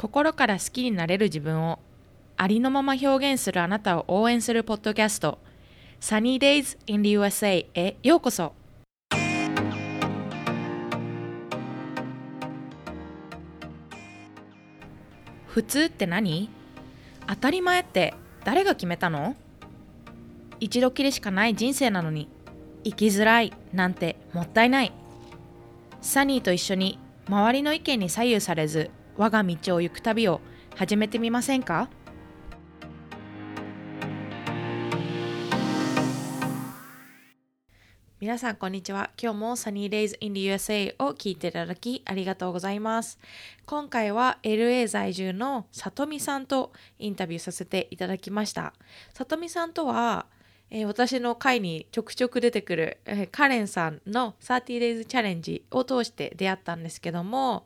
[0.00, 1.78] 心から好きになれる自分を
[2.38, 5.36] ありのまま表現するあなたを応援するポッドキャスト。
[6.00, 8.54] Sunny Days in the USA へようこそ。
[15.48, 16.48] 普通って何？
[17.26, 19.36] 当たり前って誰が決めたの？
[20.60, 22.26] 一度きりしかない人生なのに
[22.84, 24.94] 生きづらいなんてもったいない。
[26.00, 26.98] サニーと一緒に
[27.28, 30.40] 周りの意見に左右されず我が道を行く旅を
[30.76, 31.88] 始めてみませんか？
[38.20, 39.10] 皆さんこんにちは。
[39.20, 43.18] 今日も Sunny Days in the USA を聞いていただきありがとうございます。
[43.66, 48.74] 今回は LA 在住のさとみさんとインタビューさせていただきました。
[49.14, 50.26] さとみさんとは
[50.70, 57.64] えー、私の回にちょくちょく出てくる、えー、カレンさんの 30days チャレンジを通して出会ったんですけども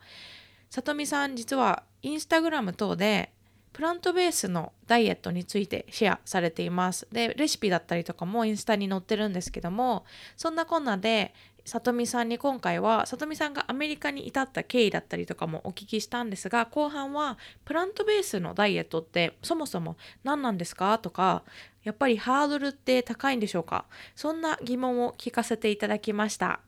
[0.75, 3.31] さとみさん実はインスタグラム等で
[3.71, 7.07] プラントベースのダイエットについてシェアされています。
[7.13, 10.03] で、レシピだったりとかもインスタに載ってるんですけども、
[10.35, 19.95] そんなこんなで、さとみさんに今回は、さとみさんがアメリカに至った経緯だったりとかもお聞きしたんですが、後半はプラントベースのダイエットってそもそも
[20.25, 21.43] 何なんですかとか、
[21.85, 23.85] やっぱりハードルって高いんでしょうか？
[24.13, 26.59] そんな疑問を聞かせていただきました。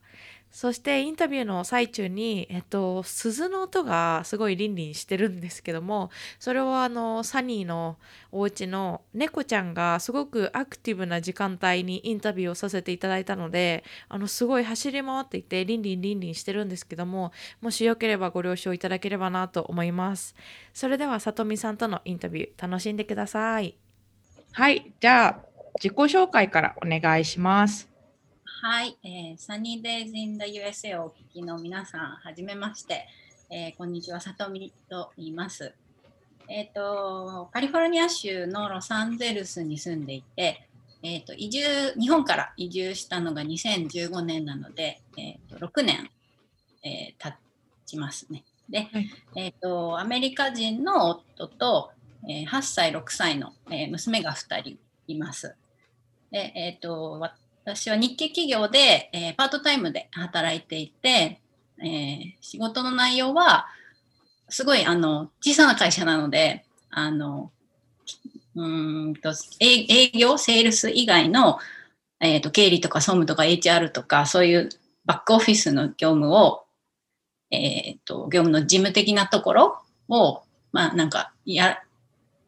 [0.50, 7.96] そしてインタビューの最中に、えっと、鈴の音がすごいリンリンしてるんですけどもそれはあのサニーの
[8.32, 20.34] お家の猫ちゃんがすごくアクティブな時間帯にインタビューをさせていただいたのであのすごい走り回っていてリンリンリンリンしてるんですけどももしよければご了承いただければなと思います。
[20.72, 23.76] それではさとみさんとのインタビュー楽しんでください。
[24.52, 24.92] はい。
[25.00, 25.40] じゃあ
[25.74, 27.87] 自己紹介からお願いします。
[28.60, 33.06] はい、えー、サニーデイズイン the USA をお聞きの皆さん、はじめまして、
[33.50, 35.72] えー、こんにちは、さとみと言います。
[36.48, 40.66] えっ、ー、と、カリフォルニア州のロサンゼルスに住んでいて、
[41.04, 46.10] えっ、ー、と、移住、日本から移住したのが2015年なので、えっ、と、6年、
[46.82, 47.36] えー、経
[47.86, 48.42] ちますね。
[48.68, 51.92] で、はい、えっ、と、アメリカ人の夫と、
[52.28, 55.54] えー、8歳、6歳の、えー、娘が2人います。
[56.32, 57.20] で、えっ、と、
[57.68, 61.42] 私は日系企業で、えー、パートタイムで働いていて、
[61.78, 63.66] えー、仕事の内容は
[64.48, 67.50] すごいあの小さな会社なのであの
[68.54, 71.58] うんと営業セールス以外の、
[72.20, 74.70] えーと、経理とか総務とか HR とかそういう
[75.04, 76.64] バックオフィスの業務を、
[77.50, 80.42] えーと、業務の事務的なところを
[80.72, 81.82] まあなんかや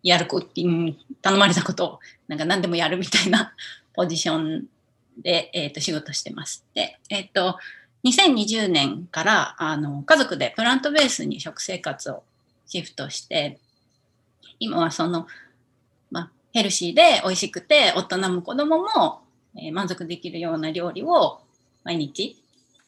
[0.02, 0.96] やるこ、頼
[1.36, 3.52] まれたことをなんか何でもやるみたいな
[3.92, 4.64] ポジション
[5.22, 6.64] で、えー、と仕事してます。
[6.74, 7.58] で、えっ、ー、と、
[8.04, 12.22] 2020年からあの家族でプラントベースに食生活を
[12.66, 13.58] シフトして、
[14.58, 15.26] 今はその、
[16.10, 19.20] まあ、ヘルシーで美味しくて大人も子供も、
[19.56, 21.40] えー、満足できるような料理を
[21.84, 22.36] 毎日、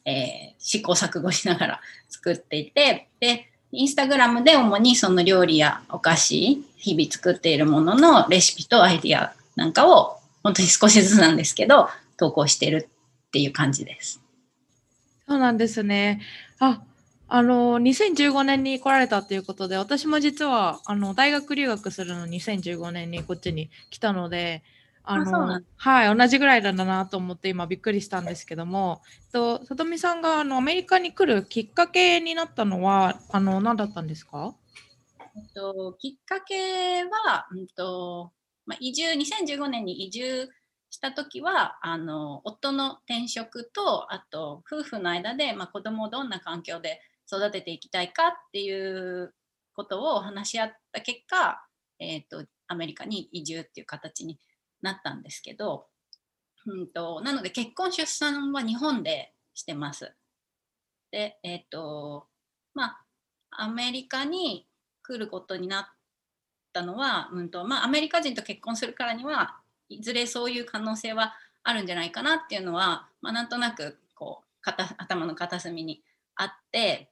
[0.05, 12.89] えー、試行錯誤しながら 作っていて、で、インスタグラムで主にその料理やお菓子、日々作っているもののレシピとアイディアなんかを本当に少しずつなんですけど投稿してる
[13.27, 14.21] っていう感じです。
[15.27, 16.21] そうなんですね。
[16.59, 16.83] あ、
[17.27, 24.63] あの2015年に来られたということで、私も実はあの大学留学するの2015年にこっちに来たので、
[25.05, 34.55] あのはい同じぐらいだなと思って今びっくりしたんですけども、とさとみさんがあのアメリカに来るきっかけになったのはあの何だったんですか？
[35.35, 38.31] えっときっかけはうんと
[38.65, 40.47] まあ移住2015年に移住
[40.93, 49.33] した時はあの夫の転職とあと夫婦の間で、まあ、子供をどんな環境で育てていきたいかっていう
[49.73, 51.65] ことを話し合った結果、
[51.99, 54.37] えーと、アメリカに移住っていう形に
[54.83, 55.87] なったんですけど、
[56.67, 60.13] うんと、なので結婚出産は日本でしてます。
[61.09, 62.27] でえっ、ー、と
[62.75, 62.97] ま
[63.49, 64.67] あアメリカに
[65.01, 65.85] 来ることになっ
[66.71, 71.33] たのは、うんとまあ、アメリカ人と結婚するからにはいずれそういう可能性は
[71.63, 76.01] あるんじゃないかなっていうのは、まあ、なんとなくこう頭の片隅に
[76.35, 77.09] あって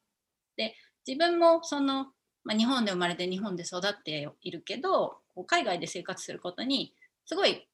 [0.58, 0.76] で
[1.08, 2.08] 自分もその、
[2.44, 6.94] まあ、日本で生まれて日本で育っているけど海外で生活することに
[7.26, 7.68] すごい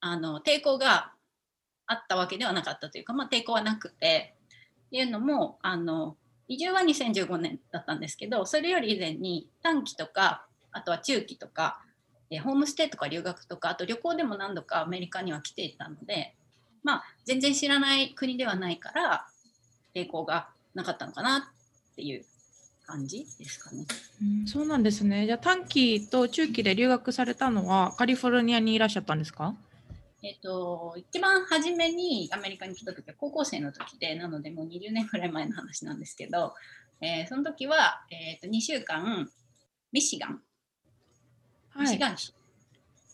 [0.00, 1.12] あの抵抗が
[1.86, 4.34] あったわけではなかったというか、まあ、抵抗はなくて
[4.86, 6.16] っていうのもあの
[6.48, 11.80] 移住は2015年だったんですけどそれより以前に短期とかあとは中期とか
[12.42, 16.34] ホームステイとか留学とかあと旅行でも何度かアメリカには来ていたので
[16.82, 19.26] まあ全然知らない国ではないから
[19.94, 22.24] 抵抗がなかったのかなっていう
[22.84, 23.84] 感じですかね。
[24.22, 25.26] うん、そうなんですね。
[25.26, 29.54] じゃあ短期と中期で留学されたのはカリフォルニアにいらっしゃったんですか？
[30.22, 36.54] えっと、一番初めにアメリカに来た時は高校生の時で、なのでもう20年くらい前の話なんですけど、
[37.00, 39.30] えーその時は、えっと2週間、
[39.92, 40.40] ミシガン、
[41.76, 41.94] ミはい。
[41.94, 42.34] シガン市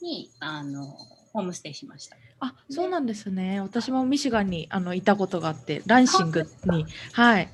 [0.00, 0.86] にあの
[1.32, 2.16] ホームステイしました。
[2.40, 3.60] あ、そうなんですね。
[3.60, 6.86] 私もミシガンにあのいたことがあって、ランシングに。
[7.12, 7.48] はい。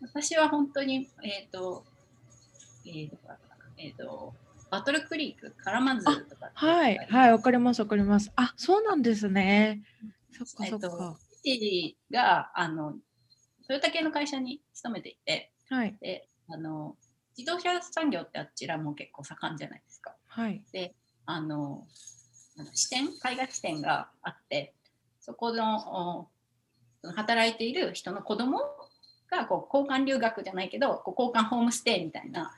[0.00, 1.84] 私は本当に、えっ、と、
[2.86, 4.34] えーどこだったかなえっ、と、
[4.70, 6.96] バトルクリーク、カラマズとかはい。
[7.10, 7.32] はい。
[7.32, 7.80] わかります。
[7.80, 8.32] わかります。
[8.36, 9.82] あ、そうなんですね。
[10.32, 11.18] そっかえっとそっか。
[11.42, 12.94] 父があの
[13.66, 15.96] トヨタ系の会社に勤めていてはい。
[16.00, 16.96] であの
[17.36, 19.87] 自動車産業ってあちらも結構盛んじゃないですか。
[20.38, 20.62] はい。
[21.26, 21.86] あの
[22.58, 24.72] あの支店海外支店があって
[25.20, 26.28] そこの
[27.14, 28.60] 働いている人の子供
[29.30, 32.56] がこう交換留学じゃないけどこう交換ホームステイみたいな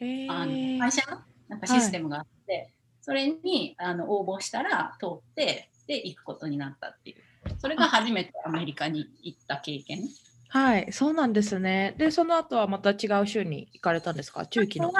[0.00, 1.18] えあのー会社の
[1.48, 2.72] なんかシステムがあって、
[3.02, 7.16] それにあの応募したら通ってで行くことになったっていう。
[7.58, 10.08] それが初めてアメリカに行った経験
[10.52, 10.92] はい。
[10.92, 11.94] そうなんですね。
[11.96, 14.46] で、その後はまた違う州に行かれたんですか？
[14.46, 14.96] 中期の時。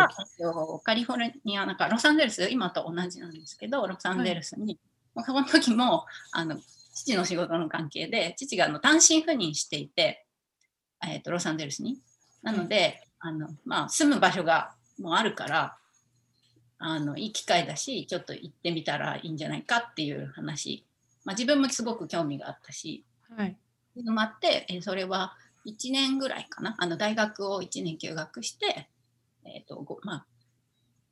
[0.85, 4.79] カリフォルニアなんかロサンゼルス今と同じなんですけどロサンゼルスに、
[5.13, 6.57] もうその時もあの
[6.95, 10.25] 父の仕事の関係で父があの単身赴任していて、
[11.05, 12.01] えっとロサンゼルスに
[12.43, 15.77] なので、あのまあ、住む場所がもうあるから
[16.79, 20.87] あのいい機会だしちょっと行ってみたらいいんじゃないかっていう話、
[21.25, 23.05] まあ、自分もすごく興味があったし
[23.37, 23.57] はい。
[23.91, 25.35] っていうのもあって、えーそれは
[25.67, 28.89] 1年ぐらいかなあの大学を1年休学して、
[29.45, 30.27] えーとごまあ、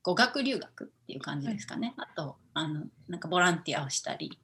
[0.02, 4.38] 語学留学っていう感じですかね、あとあのなんかボランティアをしたり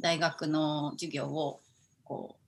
[0.00, 1.60] 大学の授業を
[2.04, 2.42] こう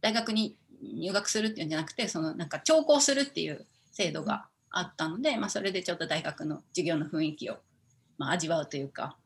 [0.00, 7.58] 大学に入学するっていうんじゃなくてそのなんか聴講するっていう制度があったので、まあ、それでちょっと大学の授業の雰囲気を、
[8.16, 9.16] まあ、味わうというか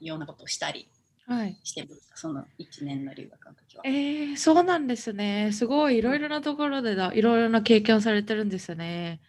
[0.00, 1.01] ようなことをしたりはい。
[1.62, 3.82] してましたその1年の留学の時は。
[3.84, 5.50] えー、そうなんですね。
[5.52, 9.20] すごいいろいろなところでだ、いろいろな経験をされてるんですね。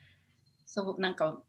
[0.66, 1.40] そうなんか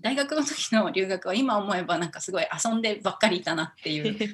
[0.00, 4.16] 大学の時の留学は今思えばなんかすごい遊んでばっかりいたなっていう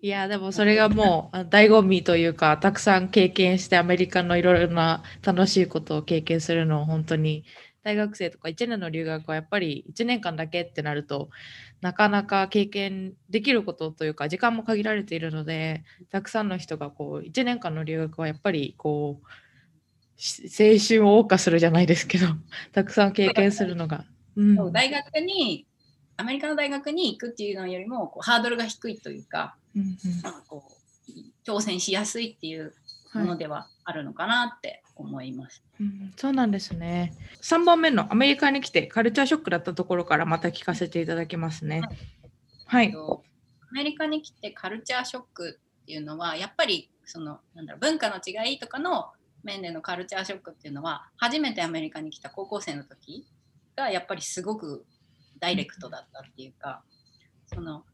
[0.00, 7.44] いやでもそれがもうあ醍醐味というかたくさん経験してアメリカのいろいろな楽しいことを経験するのを本当に
[7.88, 11.30] 大学生とか1年の留学はやっぱり1年間だけってなると
[11.80, 22.26] なかなか経験できることというか時間も限られているのでたくさんの人がこう1年間の留学はやっぱりこうし青春を謳歌するじゃないですけど
[22.72, 24.04] たくさん経験するのが。
[24.36, 25.66] うん大学に
[26.18, 29.98] アメリカの大学に行くっていうのよりもこうハードルが低いというかうんうん
[30.46, 31.10] こう
[31.42, 32.74] 挑戦しやすいっていう
[33.14, 35.62] ものではあるのかなって思います。
[35.80, 37.14] うん、そうなんですね。
[37.40, 41.82] 3番目のアメリカに来てカルチャーショックだったところからまた聞かせていただきますね。
[42.66, 42.92] はい。
[42.92, 43.22] と
[43.70, 49.12] アメリカに来てカルチャーショックっていうのはやっぱりそのなんだろう文化の違いとかの
[49.44, 53.26] 面でのカルチャーショックっていうのは初めてアメリカに来た高校生の時
[53.76, 54.84] がやっぱりすごく
[55.38, 56.82] ダイレクトだったっていうか
[57.46, 57.84] その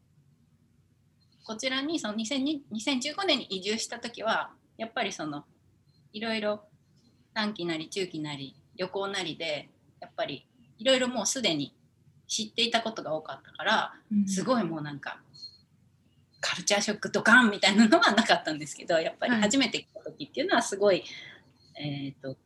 [1.43, 5.45] こちらにその2002 2015年に移住した時はやっぱりその
[6.11, 6.65] いろいろ
[7.35, 10.47] 短期なり中期なり旅行なりでやっぱり
[10.79, 11.75] いろいろもうすでに
[12.27, 13.93] 知っていたことが多かったから
[14.25, 15.19] すごいもうなんか
[16.39, 19.41] カルチャーショックドカンみたいなのはなかったんですけどやっぱりはい。
[19.41, 21.03] 初めて来た時っていうのはすごい、
[21.79, 22.37] えー、と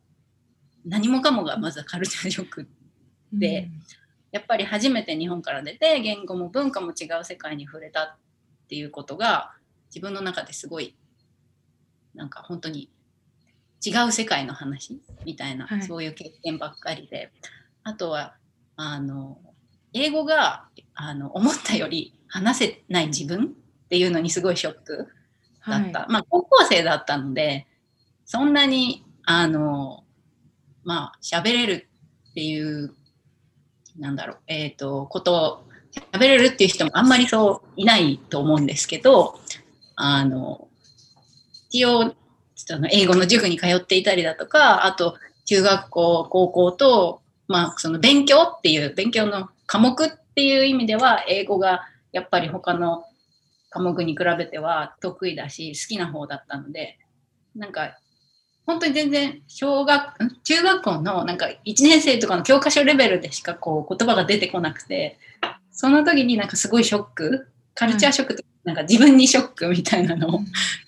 [0.84, 2.68] 何もかもがまずはカルチャーショック
[3.32, 3.68] で
[4.32, 8.16] やっぱり初めて日本から出て言語も文化も違う世界に触れたっ
[8.68, 9.52] ていうことが
[9.88, 10.96] 自分の中ですごい
[12.14, 12.90] なんか本当に
[13.84, 15.00] 違う世界の話？
[15.24, 15.82] みたいな、はい。
[15.82, 17.30] そういう経験ばっかりで。
[17.82, 18.34] あとは
[18.76, 19.38] あの
[19.92, 23.46] 英語があの思ったより話せない自分？
[23.46, 25.08] っていうのにすごいショック
[25.66, 25.88] だはい。
[25.88, 27.66] った、まあ高校生だったので
[28.24, 30.04] そんなにあの
[30.84, 31.88] まあ喋れる
[32.30, 32.94] っていう
[33.98, 35.70] なんだろうえっ、とことを
[36.12, 39.40] 喋れるっていう人もあんまりそういないと思うんですけど
[39.96, 40.68] あの
[41.70, 42.14] 一応
[42.66, 53.04] その英語の塾に通っていたりだとかあと中学校高校とまあその勉強っていう勉強の科目っていう意味では英語がやっぱり他の
[53.70, 56.98] 科目に比べては得意だし好きな方だったので
[57.54, 57.96] なんか
[58.66, 60.14] 本当に全然小学
[60.44, 65.18] 中学校のなんか1年生とかの教科書レベルでしかこう言葉が出てこなくて
[65.72, 70.40] その時になんかすごいショックカルチャーショックとなんか自分にショックみたいなのを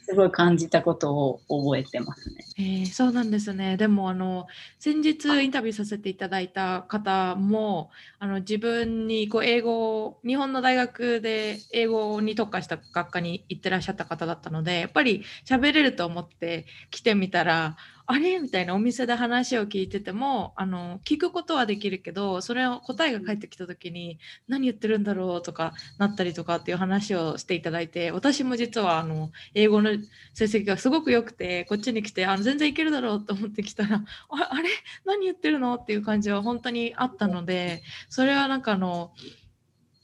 [0.02, 2.44] すごい感じたことを覚えてますね。
[2.58, 3.78] えー、そうなんですね。
[3.78, 4.46] でもあの
[4.78, 17.76] 先日インタビューさせていただいた方もあの自分にこう英語日本の大学で英語に特化した学科に行ってらっしゃった方だったのでやっぱり喋れると思って来てみたら
[18.12, 18.38] あれ？
[18.40, 29.92] みたいなお店で話を聞いててもあの聞くことはできるけどそれを答えが返ってきた時に何言ってるんだろうとかなったりとかっていう話をしていただいて私も実はあの英語の
[30.34, 34.68] 成績がすごく良くてこっちに来てあの全然いけるだろうと思ってきたらああれ？
[35.06, 35.76] 何言ってるの？
[35.76, 39.12] っていう感じは本当にあったのでそれはなんかあの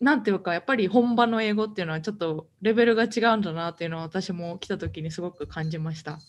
[0.01, 6.21] なんていうかやっぱり本場の英語っていうのはちょっとレベルが違うんだなっていうのは私も来た時にすごく感じました。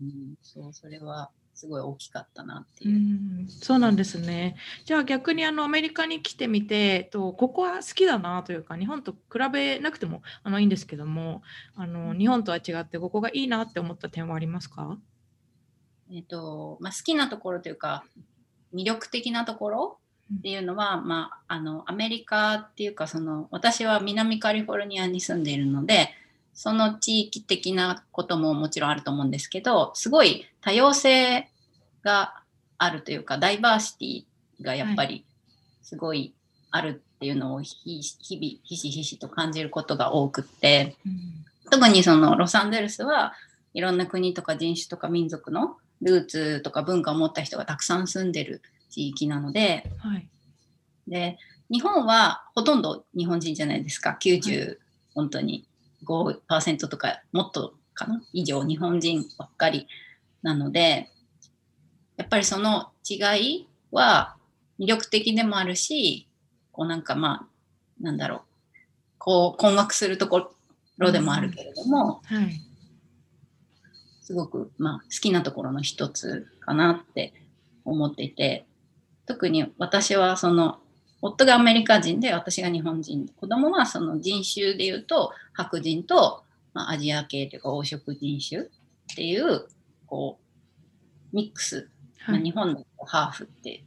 [0.00, 2.96] うん、そうそれはすごい大きかったなっていう。
[2.96, 2.98] う
[3.42, 4.56] ん、そうなんですね。
[4.84, 9.18] じゃあ逆にあのアメリカに来てみてとここは好きだなというか日本と比
[9.52, 11.42] べなくてもあのいいんですけども
[11.74, 14.98] あの日本とは違ってここがいいなって思った点はありますか？
[16.12, 18.04] えっ、とまあ、好きなところというか
[18.72, 19.98] 魅力的なところ
[20.38, 26.10] っていうのは、うん、まあ、あのアメリカっていうかその私は南カリフォルニアに住んでいるので
[26.58, 31.48] その地域的なことももちろんあると思うんですけど、すごい多様性
[32.02, 32.42] が
[32.78, 35.24] あるというか、ダイバーシティがやっぱり
[35.84, 36.34] すごい
[36.72, 43.34] あるっていうのを日々、ひしひしと感じることが多くって、うん、特にそのロサンゼルスは
[43.72, 50.26] いろんな国とか人種とか民族のルーツとか文化を持った人がたくさん住んでる地域なので、はい、
[51.06, 51.38] で
[51.70, 54.18] 日本はほとんど日本人じゃないですか。
[54.20, 54.78] 90、はい、
[55.14, 55.68] 本当に
[56.06, 58.22] 5%とかもっとかな？
[58.32, 59.86] 以上日本人ばっかり
[60.42, 61.10] なので
[62.16, 64.36] やっぱりその違いは
[64.78, 66.28] 魅力的でもあるし
[66.72, 68.40] こうなんかまあなんだろう。
[69.20, 70.52] こう困惑するとこ
[70.96, 72.60] ろでもあるけれども、うんはい、
[74.22, 77.34] すごくまあ好きなところの一つかなって
[77.84, 78.64] 思っていて
[79.26, 80.78] 特に私はその
[81.20, 83.28] 夫がアメリカ人で私が日本人。
[83.28, 86.44] 子供はその人種でいうと白人と、
[86.74, 88.66] まあ、アジア系というか黄色人種っ
[89.14, 89.66] ていう
[90.06, 90.38] こ
[91.32, 91.88] うミックス、
[92.20, 93.84] はい、まあ、日本のハーフって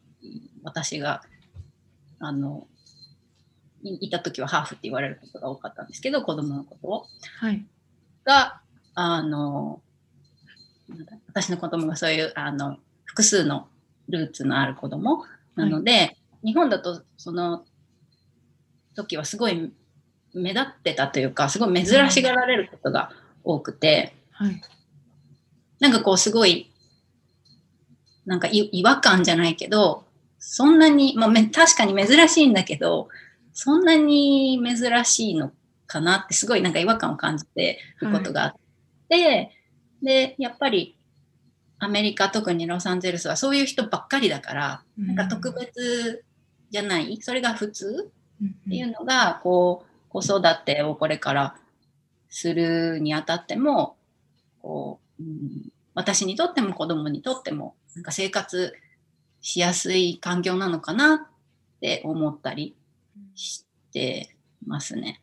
[0.64, 1.22] 私が
[2.20, 2.68] あの
[3.84, 7.06] いた時はハーフって言われることが多かったんですけど子供のことを。
[7.40, 7.66] はい、
[8.26, 8.62] が
[8.94, 9.82] あの
[11.28, 13.68] 私の子供がそういうあの複数の
[14.10, 15.24] ルーツのある子供
[15.56, 17.66] なので、はい日本だとその
[18.96, 19.72] 時はすごい
[20.34, 23.12] 目立ってたというかすごい珍しがられることが
[23.44, 24.62] 多くて、はい、
[25.80, 26.72] なんかこうすごい
[28.26, 30.06] なんか違和感じゃないけど
[30.40, 33.10] そんなに、まあ、確かに珍しいんだけど
[33.54, 35.52] そんなに珍しいの
[35.88, 38.56] かなってすごいなんか違和感を感じてることがあっ
[39.10, 39.52] て、はい、
[40.02, 40.98] でやっぱり
[41.80, 46.24] アメリカ特にロサンゼルスはそういう人ばっかりだから、なんか特別
[46.72, 47.20] じゃない？
[47.22, 48.12] それが普通？
[48.44, 51.56] っていうのがこう子育てをこれから
[52.30, 53.98] するにあたっても
[54.62, 58.74] こう、うん、私にとっても子供にとってもなんか生活
[59.42, 61.20] しやすい環境なのかなっ
[61.82, 62.76] て思ったり
[63.36, 64.36] して
[64.66, 65.22] ますね。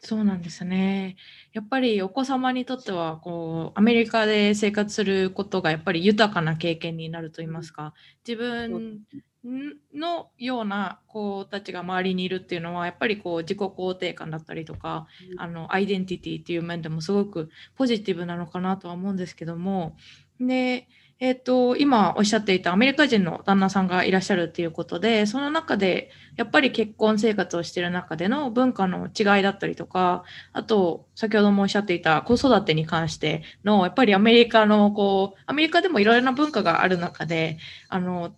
[0.00, 1.16] そうなんですね。
[1.52, 7.94] やっぱりお子様にとってはこうアメリカで生活することがやっぱり豊かな経験になると言いますか
[8.26, 9.00] 自分
[9.44, 19.96] のような子たちが周りにいるっていうのはやっぱりこう自己肯定感だったりとか、うん、あのアイデンティティっていう面でもすごくポジティブなのかなとは思うんですけども。
[20.40, 20.88] で、
[21.20, 38.32] えーと、今おっしゃっていたアメリカ人の旦那さんがいらっしゃるっていうことでその中でやっぱり結婚生活をしている中での文化の違いだったりとかあと先ほどもおっしゃっていた子育てに関してのやっぱりアメリカのこうアメリカでもいろいろな文化がある中であの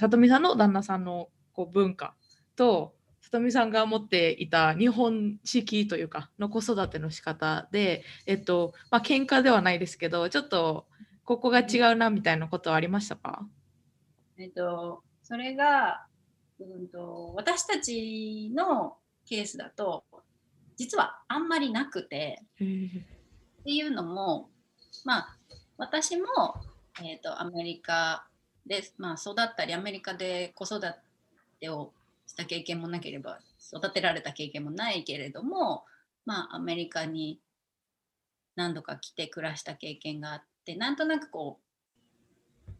[0.00, 2.14] 里見さんの旦那さんのこう文化
[2.56, 10.86] と里見さんが持っていた日本式というかの子育ての仕方でえっとまあ喧嘩ではないですけどちょっと
[11.24, 13.46] ここが違うなみたいなことはありましたか？
[14.36, 16.06] えっとそれが、
[16.58, 18.96] うんと、私たちの
[19.28, 20.04] ケースだと
[20.76, 22.64] 実はあんまりなくてって
[23.66, 24.48] いうのも
[25.04, 25.36] まあ
[25.76, 26.24] 私も、
[27.00, 28.26] えーとアメリカ
[28.70, 30.80] で、まあ、育ったりアメリカで子育
[31.60, 31.92] てを
[32.24, 33.40] した経験もなければ
[33.74, 35.84] 育てられた経験もないけれども、
[36.24, 37.40] まあ、アメリカに
[38.54, 41.58] 何度か来て暮らした経験があってなんとなくこ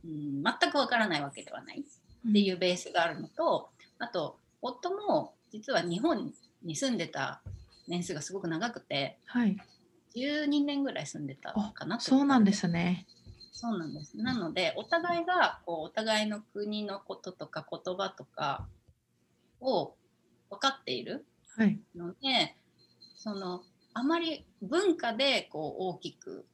[0.04, 6.32] う、うん、全くわからないわけではないっていうベースがあるのと、あと夫も実は日本
[6.62, 7.42] に住んでた
[7.88, 9.56] 年数がすごく長くてはい。
[10.14, 13.06] 12年ぐらい住んでたあかなそうなんですね。
[13.60, 14.16] そうなんです。
[14.16, 18.66] なので、お互いがこうお互いの国のこととか言葉とか
[19.60, 19.94] を
[20.48, 21.26] 分かっている
[21.58, 21.78] はい。
[21.94, 22.56] ので、
[23.16, 23.62] その
[23.92, 26.46] あまり文化でこう大きく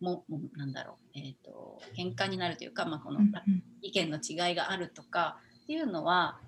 [0.00, 3.32] ももなんだろう、えー、と喧嘩になるというか、まあ、このうん
[3.82, 6.38] 意見の違いがあるとかっていうのは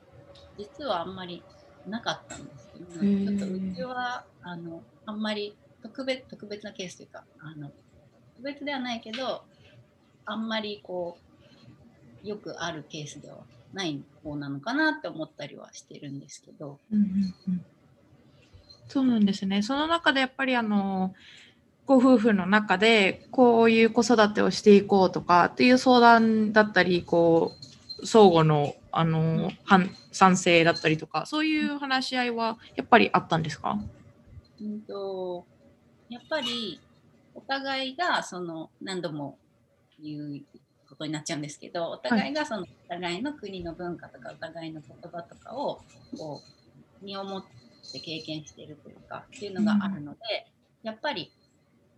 [0.57, 1.43] 実はあんまり
[1.87, 7.71] なかったんですけど、ちょっとうちはあのあんまり特別特別なケースというかあの
[8.37, 9.45] 特別ではないけど
[10.31, 11.19] あんまりこ
[12.25, 13.39] うよくあるケースでは
[13.73, 16.79] ない方なのかなって思ったりはしてるんですけど。
[16.93, 17.65] うんうんうん
[18.91, 19.61] そうなんですね。
[19.61, 21.15] その中でやっぱりあの
[21.85, 27.53] ご夫婦の中でこういう子育てをしていこうとかっていう相談だったりこ
[28.01, 33.79] う相互のあの反賛成だったりとかそういう話し合いはやっぱりあったんですか？
[34.59, 35.45] うんと
[36.09, 36.81] やっぱり
[37.35, 39.37] お互いがその何度も
[40.03, 40.41] 言う
[40.89, 45.81] ことになっちゃうんですけどお互いがそのお互いの国の文化とかお互いの言葉とかを
[46.17, 46.43] こ
[47.03, 47.45] う身をもっ
[47.93, 50.19] て経験しているというかっていうのがあるので、
[50.83, 51.33] やっぱり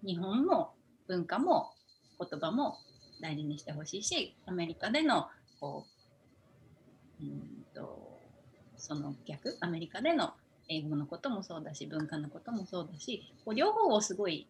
[0.04, 0.73] 日本も
[1.09, 1.73] 文化も
[2.19, 2.76] 言葉も
[3.21, 5.28] 大事にしてほしいしアメリカでの
[5.61, 5.85] こ
[7.21, 8.19] ううんと
[8.76, 10.33] その逆アメリカでの
[10.69, 14.47] 英語のこともそうだし文化のこともそうだしこう両方をすごい、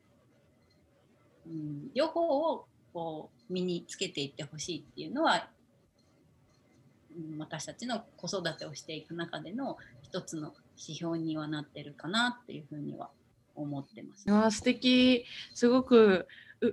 [1.47, 5.49] うん、両方をこう身につけていってほしいっていうのは、
[7.39, 13.11] 私たちの子育てをしていく中での一つの指標にはなってるかなっていうふうには
[13.55, 14.57] 思ってます。
[14.57, 16.27] 素敵すごく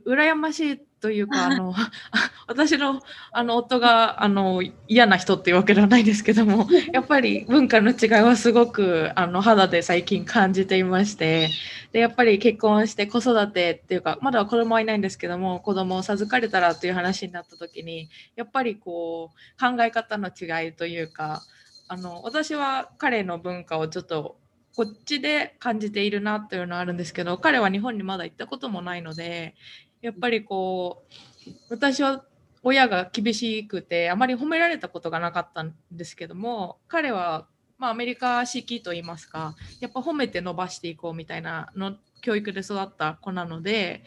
[0.05, 1.73] 羨ましいというか あの
[2.47, 3.01] 私の
[3.31, 11.49] あの夫があの嫌な人っていうわけではないですけども やっぱり文化の違いはすごくあの肌で最近感じていまして
[11.91, 21.43] でやっぱり結婚して子育てっていうかまだ子供はいないんですけども子供を授かれたらという話になった時にやっぱりこう考え方の違いというか
[21.87, 24.37] あの私は彼の文化をちょっと
[24.77, 29.55] こっちで感じているなというのはあるんですけど彼は日本にまだ行ったこともないので
[30.03, 31.01] やっぱりこ
[31.47, 32.23] う私は
[32.61, 37.47] 親が厳しくてあまり褒められたことがなかったんですけども彼は、
[37.79, 44.03] まあ、アメリカ式といいますかやっぱ褒めて伸ばしていこうみたいなの教育で育った子なので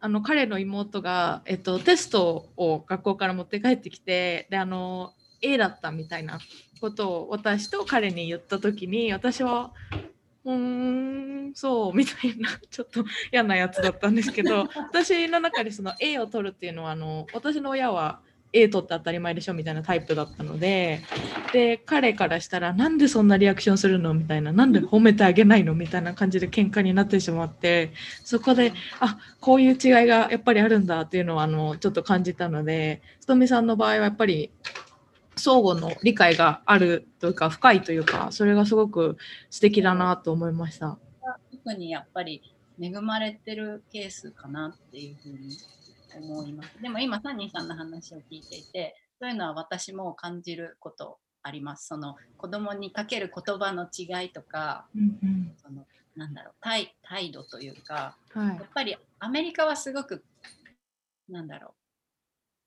[0.00, 6.38] あの彼の妹が、えっと、テストを学校から持って帰ってきてであの A だったみたいな
[6.80, 9.72] ことを私と彼に言った時に私は
[10.44, 10.54] うー
[11.50, 18.20] んそうみたいなちょっと嫌なやつだったんですけど 私の中でその A を取るっていうのはあの私の親は
[18.52, 21.02] A 取って当たり前でしょみたいなタイプだったので
[21.52, 27.92] で彼からしたらなんでそんなリアクションするのみたいななんで褒めてあげないのみたいな感じで喧嘩になってしまって
[28.24, 34.50] そこであこういう違いがやっぱりあるんだっていうのはあのちょっと感じたのでひとみさんの場合はやっぱり
[35.38, 39.16] 相互の理解があるというか深いというかそれがすごく
[39.50, 40.98] 素敵だなと思いました。
[41.50, 42.42] 特にやっぱり
[42.80, 45.56] 恵まれてるケースかなっていうふうに
[46.16, 46.80] 思います。
[46.80, 51.88] でも今、サニーさんの話を聞いていて、そういうのは私も感じることあります。
[51.88, 60.24] その子供にかける言葉の違いとか、うんそのなんだろう態態度というか、うんはいやっぱりアメリカはすごく
[61.28, 61.72] なんだろう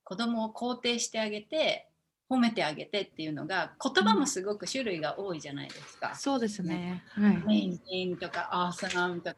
[0.03, 1.87] 子供を肯定してあげて
[2.31, 6.15] 褒めてあげてっていうのが言葉もすごく種類が多いじゃないですか。
[6.15, 7.03] そうですね。
[7.09, 7.75] はい。
[7.81, 9.37] amazing とか awesome とか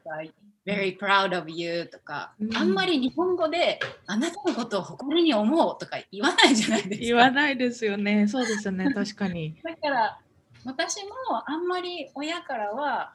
[0.64, 7.04] very proud of you とか、うんあんまり日本語であなたのことを誇りに思うとか言わないじゃないですか。
[7.04, 8.28] 言わないですよね。
[8.28, 8.94] そうですよね。
[8.94, 9.56] 確かに。
[9.64, 10.20] だから
[10.64, 11.12] 私も
[11.50, 13.14] あんまり親からは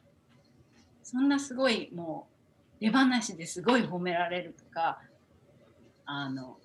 [1.04, 2.28] そんなすごいも
[2.76, 5.00] う手放しですごい褒められるとか
[6.06, 6.58] あの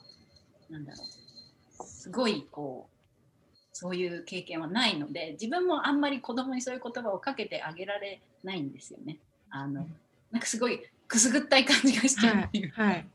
[0.68, 1.04] なんだろ
[1.80, 2.93] うすごいこう
[3.74, 9.18] そういう経験はないので自分もあんまり子供にそういう言葉をかけてあげられないんですよね。
[9.50, 9.86] あの
[10.30, 13.06] なんかすごいくすぐったい感じがしちゃうっていうかはい。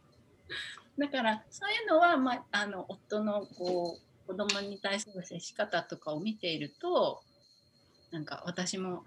[0.97, 7.21] だからそういうのは、まあ、あの夫のこう子供に対する接し方とかを見ていると
[8.11, 9.05] なんか私も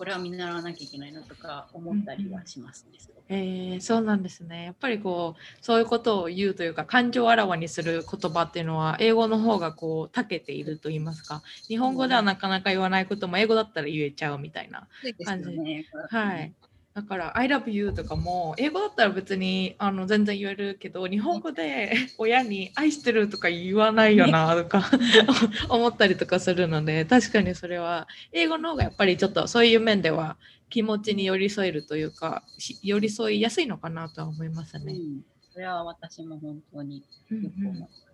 [0.00, 2.98] これは見習わなきゃいけないなとか思ったりはしますね。
[2.98, 4.64] すごくえー、そうなんですね。
[4.64, 15.84] やっぱりこうそういうことを言うというか感情をあらわにする言葉っていうのは英語の方がこう長けていると言いますか日本語ではなかなか言わないことも英語だったら言えちゃうみたいなついですよね。
[16.08, 16.54] はい。
[16.92, 24.90] だから「I love you」とかも英語だったら別にあの全然言えるけど日本語で親に「愛してる」とか言わないよなとか
[25.68, 30.36] 思ったりとかするので確かにそれは英語の方がやっぱりちょっとそういう面では
[30.68, 32.42] 気持ちに寄り添えるというか
[32.82, 34.92] 寄り添いやすいのかなとは思いますね。
[34.92, 35.20] うん、
[35.52, 38.06] それは私も本当によく思います。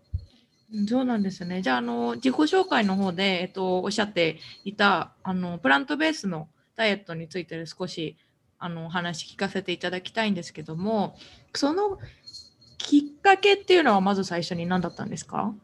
[0.72, 1.62] うんうん、そうなんですね。
[1.62, 8.16] じゃあ、あの自己紹介の方で、えっと、おっしゃっていたあのプラントベースのダイエットについて少し
[8.58, 11.16] あのお話聞かせていただきたいんですけども
[11.54, 11.98] その
[12.78, 15.54] きっかけっていうのはまず最初に何だったんですか？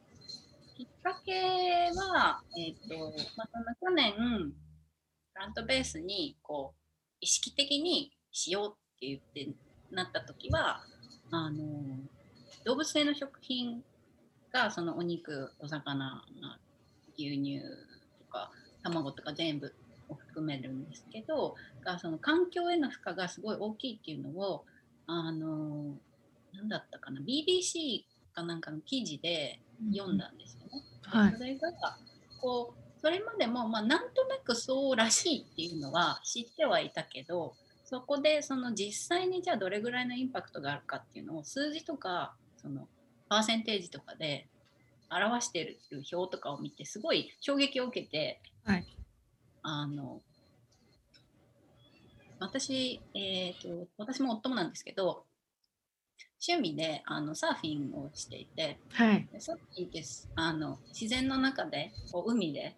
[0.76, 1.32] きっかけ
[1.94, 4.12] は、えーとまあ、その去年
[5.32, 6.78] プラントベースにこう
[7.20, 9.48] 意識的にしようって言って
[9.90, 10.82] なった時は
[11.30, 11.58] あの
[12.64, 13.82] 動物性の食品
[14.52, 16.24] がそのお肉お魚
[17.16, 17.60] 牛乳
[18.18, 18.50] とか
[18.82, 19.74] 卵とか全部
[20.32, 24.64] 含めるんですけどがその環境への負荷がすごい大きいっていうのを
[25.06, 25.94] あの
[26.54, 29.60] 何だったかな BBC かなんかの記事で
[29.94, 30.82] 読んだんですよね。
[31.12, 31.72] うんはい、それが
[32.40, 42.88] こうそれまでも、まあ、なんとなくそうらしいっていうのは知ってはいたけどそこでその実際にじゃあどれぐらいのインパクトがあるかっていうのを数字とかその
[43.28, 44.46] パーセンテージとかで
[45.10, 45.78] 表してる
[46.12, 48.86] 表とかを見てすごい衝撃を受けて、はい、
[49.62, 50.20] あの
[52.40, 55.24] 私、えーと、私も夫もなんですけど
[56.46, 60.02] 趣味であのサーフィンをしていて、はい、サーフィンって
[60.34, 62.74] あの自然の中でこう海で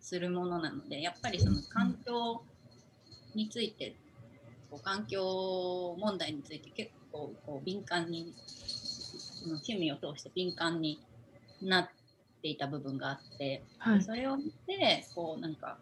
[0.00, 2.42] するものなのでやっぱりその環境
[3.34, 3.94] について、
[4.70, 8.32] こう環境問題について結構こう敏感に
[9.44, 11.00] 趣味を通して敏感に
[11.62, 11.88] なっ
[12.42, 15.78] ていた部分があって、はい、それを見てこうなんか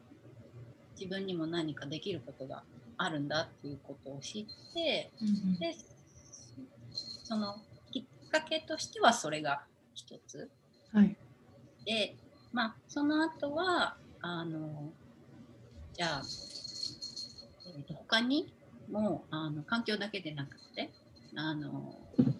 [0.98, 2.62] 自分にも何かできることが
[2.96, 5.76] あるんだっていうことを知って、うん、で
[7.24, 7.56] その
[7.92, 9.62] きっかけとしてはそれが
[9.94, 10.50] 一つ、
[10.92, 11.16] はい、
[11.86, 12.16] で
[12.52, 14.90] まあその後はあの
[15.94, 16.22] じゃあ、
[17.76, 18.52] えー、と他に
[18.90, 20.90] もあの環境だけでなくて
[21.36, 21.94] あの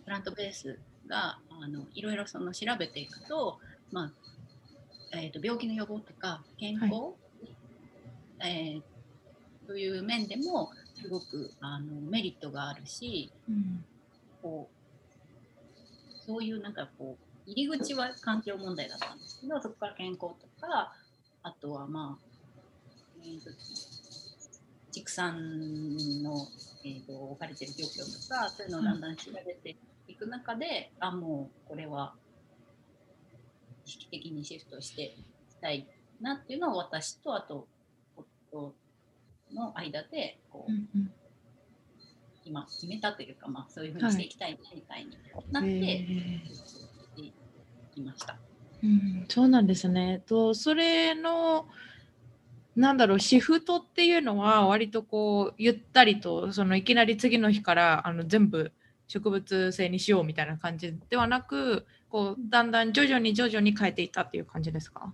[0.05, 3.59] プラントベースがあのいろいろその調べていくと、
[3.93, 4.13] まあ
[5.17, 7.28] えー、と病気の予防とか健康、はい
[8.41, 8.83] えー、
[9.67, 13.85] という面でもすごくあのメリットがあるし、うん、
[14.43, 14.79] こう
[16.27, 20.93] そういうなんかこう入り口は環境問題だったんですけどそこから健康とか
[21.43, 22.25] あとはまあ、
[23.23, 23.41] えー、
[24.93, 26.47] 畜産の、
[26.85, 32.15] えーと、置かれてる状況とかそういうのをだんだん調べていく中で、うん、あもうこれは
[33.87, 35.15] 意識的にシフトしてい
[35.51, 35.89] きたい
[36.21, 37.67] なっていうのを私とあと
[38.53, 38.75] 夫
[39.53, 41.11] の間でこう、うんうん、
[42.45, 45.17] 今決めたというか、まあ、そういうふうにしていきたいみたいに
[45.51, 45.75] なって、は
[47.17, 47.33] い、
[47.97, 48.37] いました。
[48.83, 50.23] うん、そうなんですね。
[50.27, 51.67] とそれの
[52.77, 58.71] なんだろうシフトっていうのは割とこうゆったりとそのいきなり次の日からあの全部
[59.09, 65.13] 植物性にしようみたいな感じではなくこうだんだん徐々に徐々に変えていったっていう感じですか？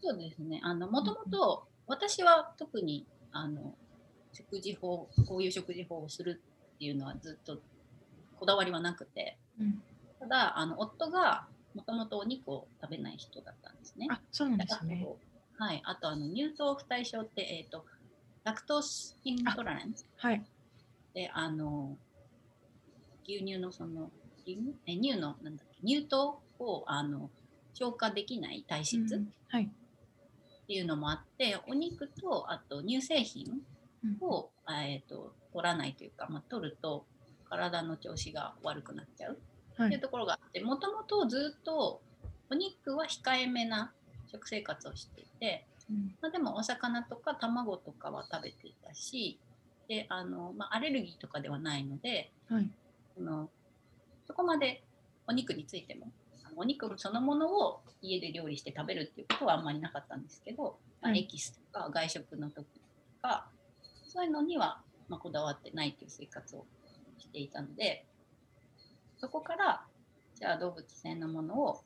[0.00, 0.60] そうですね。
[0.64, 3.74] あのもともと私は特にあの
[4.32, 6.40] 食事法こういう食事法をする
[6.74, 7.58] っていうのはずっと
[8.40, 9.82] こだわりはなくて、うん、
[10.18, 14.06] ただあの夫がもともとお肉を食べない人だったんですね。
[14.10, 15.06] あそうなんですね。
[15.58, 17.84] はい、あとあの乳糖不対症って、えーと、
[18.42, 20.42] ラクトースイントラレンスはい。
[21.12, 21.96] であの
[23.24, 24.10] 牛乳のその
[24.46, 25.86] 牛え乳のなんだっけ？
[25.86, 27.28] 乳糖をあの
[27.74, 29.70] 消化できない体質、うん、はい
[30.62, 33.60] っていうのもあってお肉とあと乳製品
[34.20, 37.04] を、うん、えーと、取らないというか、まあ、取ると
[37.48, 39.38] 体の調子が悪くなっちゃう
[39.84, 42.00] っていうところがあってもともとずっと
[42.50, 43.92] お肉は控えめな
[44.30, 49.38] 食生活をしていて、うん、まあ、でもお魚とか卵とかは食べていたし
[49.88, 52.70] であの、まあ、アレルギーとかではないので、はい、
[53.16, 53.50] その
[54.26, 54.82] そこまで
[55.26, 56.10] お肉についても
[56.56, 62.80] お肉そのものを家で料理して食べるっていうことはあんまりなかったんですけど、まあ、エキスとか外食の時と
[63.22, 63.46] か
[64.04, 66.64] そういうのには、まあ、こだわってないっていう生活を
[67.18, 68.04] していたので
[69.18, 69.82] そこから
[70.34, 71.80] じゃあ動物性のものを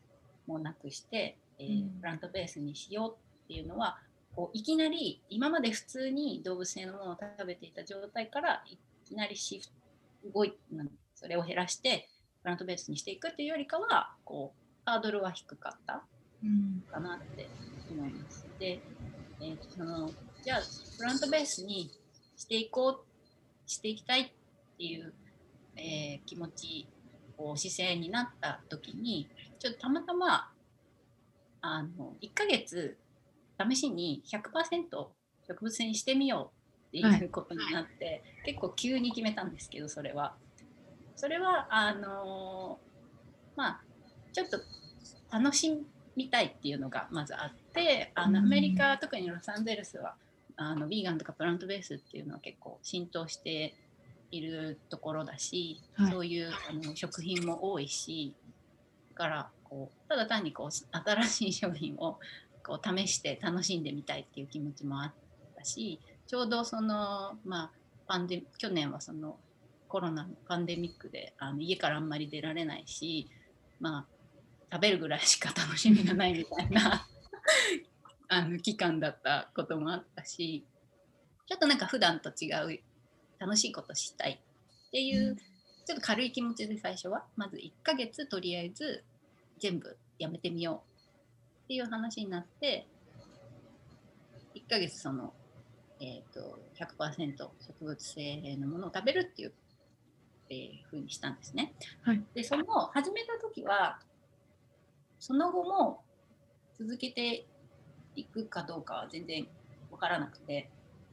[0.46, 3.98] もうなくして、えー、プラントベースにしようっていうのは
[4.34, 9.72] こういきなり今まで普通に動物性のものを食べていた状態からいきなりシフト
[10.34, 10.54] 動い
[11.14, 12.08] それを減らして
[12.46, 16.04] プラントベースにしていくっていうよりかはこうハードルは低かった
[16.92, 17.48] かなって
[17.90, 18.46] 思います。
[18.60, 18.80] で、
[19.40, 20.12] えー、その
[20.44, 20.60] じゃあ
[20.96, 21.90] プラントベースに
[22.36, 24.24] していこうしていきたいっ
[24.78, 25.12] ていう、
[25.74, 26.86] えー、気持ち
[27.36, 29.28] こう姿勢になった時に
[29.58, 30.52] ちょっとたまたま
[31.62, 32.96] あの1ヶ月
[33.68, 34.40] 試しに100%
[35.48, 36.52] 植物性にしてみよ
[36.94, 40.36] うっていうことになって、はい、結構急に決めたんですけどそれは。
[41.16, 42.78] それはあの
[43.56, 43.80] まあ
[44.32, 44.58] ちょっと
[45.32, 45.82] 楽し
[46.14, 50.14] みたいっていうのがまずあってあのアメリカ、特にロサンゼルスは
[50.56, 53.74] あのヴィーガンとかプラントベースっていうのは結構浸透して
[54.30, 58.34] いるところだし、はい、そういうあの食品も多いし
[59.14, 62.18] だからこうただ単にこう新しい商品を
[62.64, 65.12] こう試して楽しんでみたいっていう気持ちもあっ
[65.56, 67.70] たしちょうどそのまあ
[68.06, 69.36] パンデ去年はその
[69.88, 73.28] コロナのパンデミックであの家からあんまり出られないし
[73.80, 74.06] まあ
[74.72, 77.06] 食べるぐらいしか楽しみがないみたいな
[78.28, 80.64] あの期間だったこともあったし
[81.46, 82.80] ちょっとなんか普段と違う
[83.38, 89.04] 楽しいことしたいっていう、うん、ちょっと軽い気持ちで最初はまず1ヶ月とりあえず
[89.58, 92.86] 全部やめてみようっていう話になって
[94.56, 95.34] 1ヶ月その、
[96.00, 99.52] えーと、100%植物性のものを食べるっていう、
[100.48, 101.74] えー、ふうにしたんですね。
[102.02, 103.98] はい、でその始めた時は
[105.18, 106.00] その後も
[106.78, 107.46] 続けて
[108.14, 109.46] いくかどうかは全然
[109.90, 110.68] 分からなくて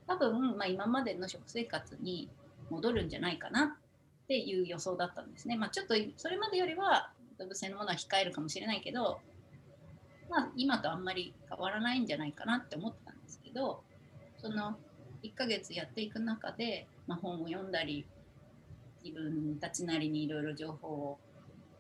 [0.08, 2.30] 多分、まあ、今までの食生活に
[2.70, 3.78] 戻るんじゃないかな
[4.24, 5.58] っていう予想だったんですね。
[5.58, 9.20] まあ、ちょっとそれまでよりは動物性のものは控えるかもしれないけど、
[10.30, 13.84] まあ、今とあんまり変わらないんじゃないかなって思ってたんですけど
[14.38, 14.76] その
[15.24, 18.06] 1ヶ月やっていく中で、まあ、本を読んだり
[19.04, 21.20] 自分たちなりにいろいろ情報を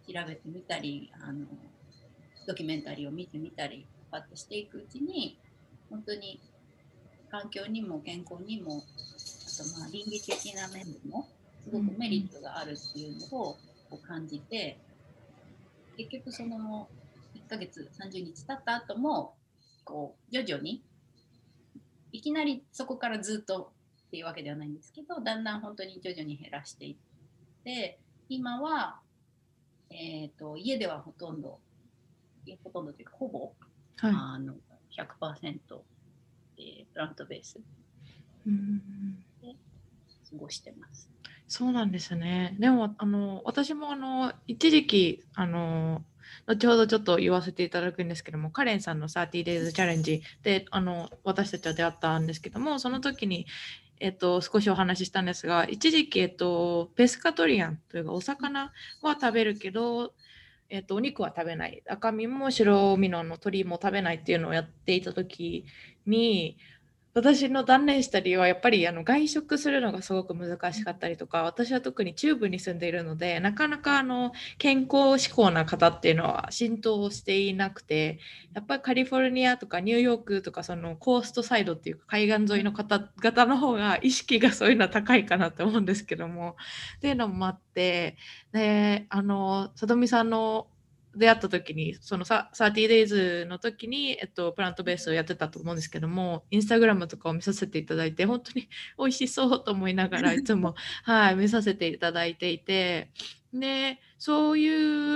[0.08, 1.46] 調べてみたりあの
[2.46, 5.40] ドキュメンタリーを見てみたりこうやってしていくうちに
[5.90, 6.42] 本当に
[7.32, 11.28] 環境にも健康にもあとまあ倫理的な面でも
[11.64, 13.58] すごくメリットがあるっていうのを
[13.90, 14.78] こう感じて、
[15.98, 16.90] 結局その
[17.36, 19.36] 1ヶ月30日経った後も
[19.86, 20.84] こう徐々に
[22.12, 23.72] いきなりそこからずっと
[24.08, 27.13] っていうわけではないんですけどだんだん本当に徐々に減らしていって
[28.30, 29.00] 今は、
[29.90, 31.60] えーと、家ではほとんど
[32.64, 33.54] ほとんどというかほぼ、
[33.98, 34.56] はい、あの
[34.98, 35.82] 100%
[36.58, 37.60] えー、プラントベース
[39.42, 39.56] で
[40.30, 41.10] 過ごしてます。
[41.48, 42.56] そうなんですね。
[42.60, 46.04] でもあの私もあの一時期あの
[46.46, 53.46] 後ほどちょっと言わせていただくんですけどもカレンさんの 30days チャレンジであの私たちは出会ったんですけどもその時に
[54.00, 60.14] えっと、少しお話ししたんですが一時期、えっと、ペスカトリアンというかお魚は食べるけど、
[60.70, 61.82] えっと、お肉は食べない。
[61.88, 65.66] 赤身も白身の鶏も食べないっていうのをやっていた時
[66.06, 66.58] に
[67.16, 78.18] 私の断念した理由はやっぱりあの外食するのがすごく難しかったりとか私は特に中部に住んでいるのでなかなかあの健康志向な方っていうのは浸透していなくて
[78.56, 86.56] やっぱりカリフォルニアとかニューヨークとかそのコーストサイドっていうか海岸沿いの方々の方が意識がそういうのは高いかなと思うんですけども。
[86.98, 88.18] っていうのもあって
[88.54, 90.68] であの里見さんの
[91.16, 103.12] 出会った時にその 30days の時に、えっと、プラントベースをやってたと思うんですけどもインスタグラムとかを見させていただいて本当に 美味しそうと思いながら いつも、はい、見させていただいていて
[103.54, 104.68] でそうい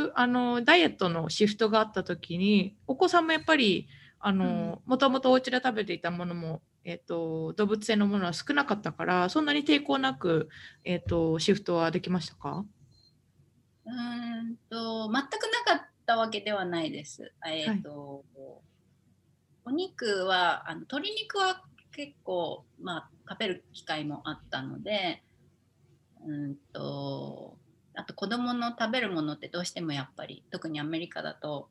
[0.06, 3.88] うあのダイエットのシフトがあった時にお子さんもやっぱり
[4.20, 10.50] あの、もともとお家で食べていたものも、えーと、動物性のものは少なかったからそんなに抵抗なく、
[10.84, 12.66] えーとシフトはできましたか？
[13.88, 15.14] うんと全く
[15.68, 17.32] なかったわけではないです。
[17.46, 18.56] えっ、ー、と、はい、
[19.66, 25.24] お肉はあの鶏肉は結構まあ食べる機会もあったので、
[26.26, 27.58] うんと
[27.96, 31.70] あと子供の食べるものってどうしてもやっぱり特にアメリカだと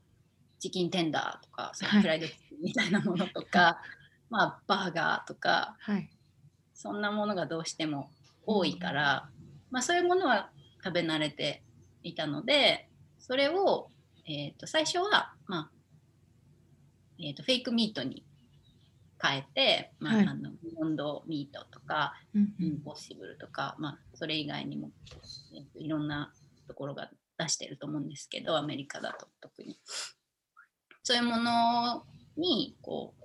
[0.58, 3.86] チキンテンダーとかフライドチキンみたいなものとか、はい、
[4.30, 6.10] まあバーガーとか、はい、
[6.74, 8.10] そんなものがどうしても
[8.46, 10.50] 多いから、うん、まあそういうものは
[10.82, 11.62] 食べ慣れて
[12.08, 12.88] いたので
[13.18, 13.90] それを、
[14.26, 15.70] えーと、最初は、まあ
[17.18, 18.24] えーと、フェイクミートに
[19.20, 24.90] 変えて、まあ、はい、あのモンドミートとか、うん、インポッシブルとか、まあ、それ以外にも、
[25.54, 26.32] えーと、いろんな
[26.68, 29.78] ところが出してると思うんですけどアメリカだと特に。
[31.02, 32.04] そういうもの
[32.36, 33.24] にこう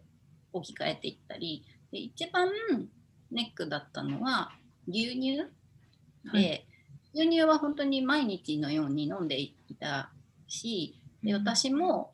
[0.53, 2.49] 置き換えていったりで一番
[3.31, 4.51] ネックだったのは
[4.87, 5.43] 牛乳で、
[6.29, 6.67] はい
[7.13, 10.09] 牛乳は本当に毎日のように飲んでいた
[10.47, 12.11] しで私も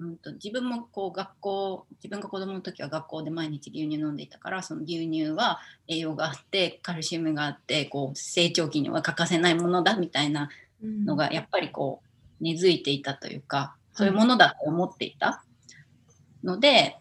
[0.00, 10.48] うんと、自分もこう学校自分が子供の時は学校で毎日牛乳飲んでいたからその牛乳は栄養があってカルシウムがあってこう成長期には欠かせないものだみたいな
[10.82, 12.00] のがやっぱりこ
[12.40, 15.44] う根付いていたというかそういうものだと思っていた。
[16.42, 16.96] ので、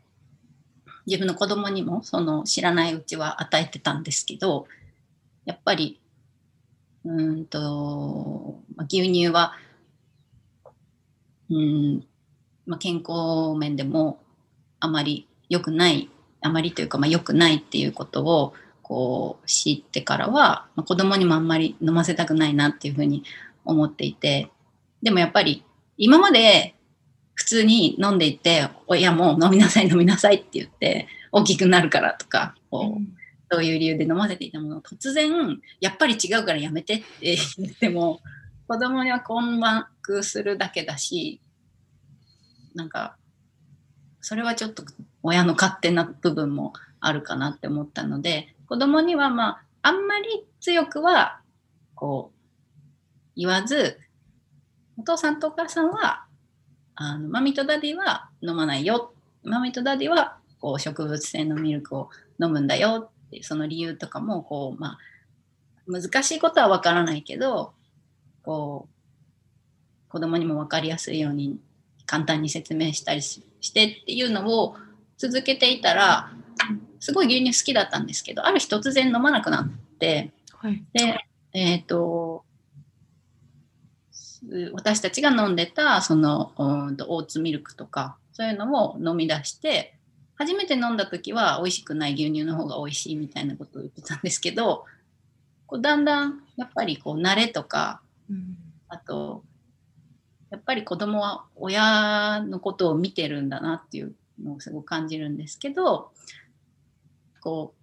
[1.05, 4.67] 自分の子供にもその知らないうちは与えてたんですけど
[5.45, 5.99] やっぱり
[7.09, 9.53] うんと牛乳は
[11.49, 12.05] うん
[12.67, 14.19] まあ、健康面でも
[14.79, 23.23] あまり良くないあまりというか、まあ、良くないっていうことをこう知ってからは、まあ、子供にもあんまり飲ませたくないなっていうふうに
[23.65, 24.51] 思っていて
[25.01, 25.65] でもやっぱり
[25.97, 26.75] 今まで
[27.33, 33.18] 普通に飲んでいて親も飲みなさい飲みなさいって言って大きくなるからとかこう、
[33.51, 38.19] そういう理由で飲ませていたものを突然やっぱり違うからやめてって言っても
[38.67, 41.41] 子供には困惑するだけだし
[42.75, 43.17] なんか
[44.21, 44.83] それはちょっと
[45.23, 51.41] 親の勝手な部分もあるかなって思ったので子供にはまああんまり強くは
[51.95, 52.39] こう
[53.35, 53.99] 言わず
[54.97, 56.25] お父さんとお母さんは
[56.95, 59.13] あの mommy と daddy は飲まないよ。
[59.43, 62.09] mommy と daddy はこう植物性のミルクを
[62.41, 64.99] 飲むんだよってその理由とかもこうまあ
[65.87, 67.73] 難しいことは分からないけど
[68.43, 71.59] こう子供にも分かりやすいように
[72.05, 73.41] 簡単に説明したりし
[73.73, 74.75] てっていうのを
[75.17, 76.31] 続けていたら
[76.99, 82.43] すごい牛乳好きだったんですけどある日突然飲まなくなって、はい、でえっ、ー、と
[84.73, 89.98] 私たちが飲んでたそのオーツミルクとかそういうのを飲み出して
[90.39, 94.85] 初めて飲んだ時は美味しくない牛乳の方が美味しいみたいなことを言ってたんですけど
[95.67, 98.55] こうだんだんやっぱりこう慣れとか、うん、
[98.87, 99.43] あと
[100.49, 106.09] やっぱり子供は親のことを見てるんだなっていうのをすごく感じるんですけど
[107.41, 107.73] こ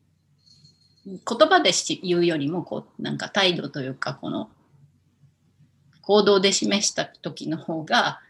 [1.07, 4.49] う言葉で言うよりもこうなんか態度というかこの
[6.01, 8.21] 行動で示した時の方が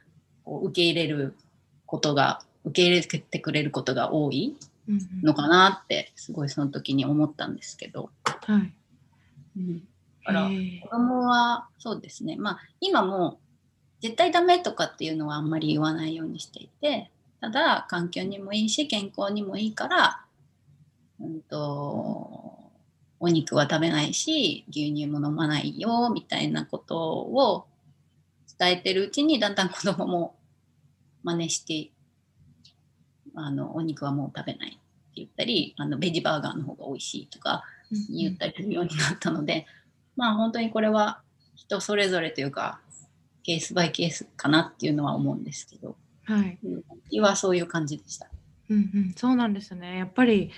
[0.44, 1.36] こう受け入れる
[1.86, 4.56] ことが受け入れてくれることが多い
[5.22, 8.10] のかなってすごいその時に思ったんですけど。
[8.24, 8.72] はい。
[9.56, 9.84] うん、だ
[10.26, 10.48] から
[10.82, 12.36] 子供はそうですね。
[12.36, 13.38] まあ今も
[14.00, 20.24] 絶対ダメとかっていうのはあんまり言わないようにしていてただ環境にもいいし健康にもいいから、
[21.20, 22.56] うんと、
[23.18, 27.66] お肉は食べないし牛乳も飲まないよみたいなことを
[28.58, 30.36] 伝えてるうちにだんだん子供も
[31.22, 31.90] 真似して
[33.36, 34.78] あのお肉はもう食べないって
[35.14, 37.64] 言ったりあのベジバーガーの方が美味しいとか
[38.10, 39.66] 言ったりするようになったので、
[40.16, 41.20] まあ本当にこれは
[41.54, 42.80] 人それぞれというか
[43.44, 46.42] ケースバイケースかなっていうのは思うんですけど、は
[47.10, 48.28] い、はそういう感じでした。
[48.68, 49.98] うんうん、そうなんですね。
[49.98, 50.50] やっぱり、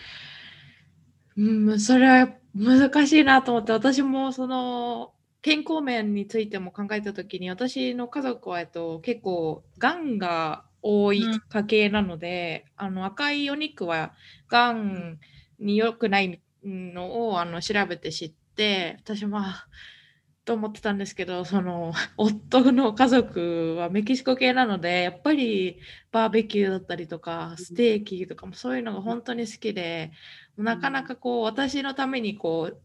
[1.36, 5.12] うん、それは難しいなと思って私もその
[5.42, 14.12] 健康面についても考えた時に私の家族は、えっと、結構がんが多い家系なので、うん、あの赤いお肉は
[14.48, 15.18] がん
[15.58, 19.66] に良くないのをあの調べて知って私は
[20.48, 25.78] と思ってたんですけどその夫の家族はメキシコ系なのでやっぱり
[26.10, 30.10] バーベキューだったりとかステーキとかもそういうのが本当に好きで
[30.56, 32.80] なかなかこう私のためにこう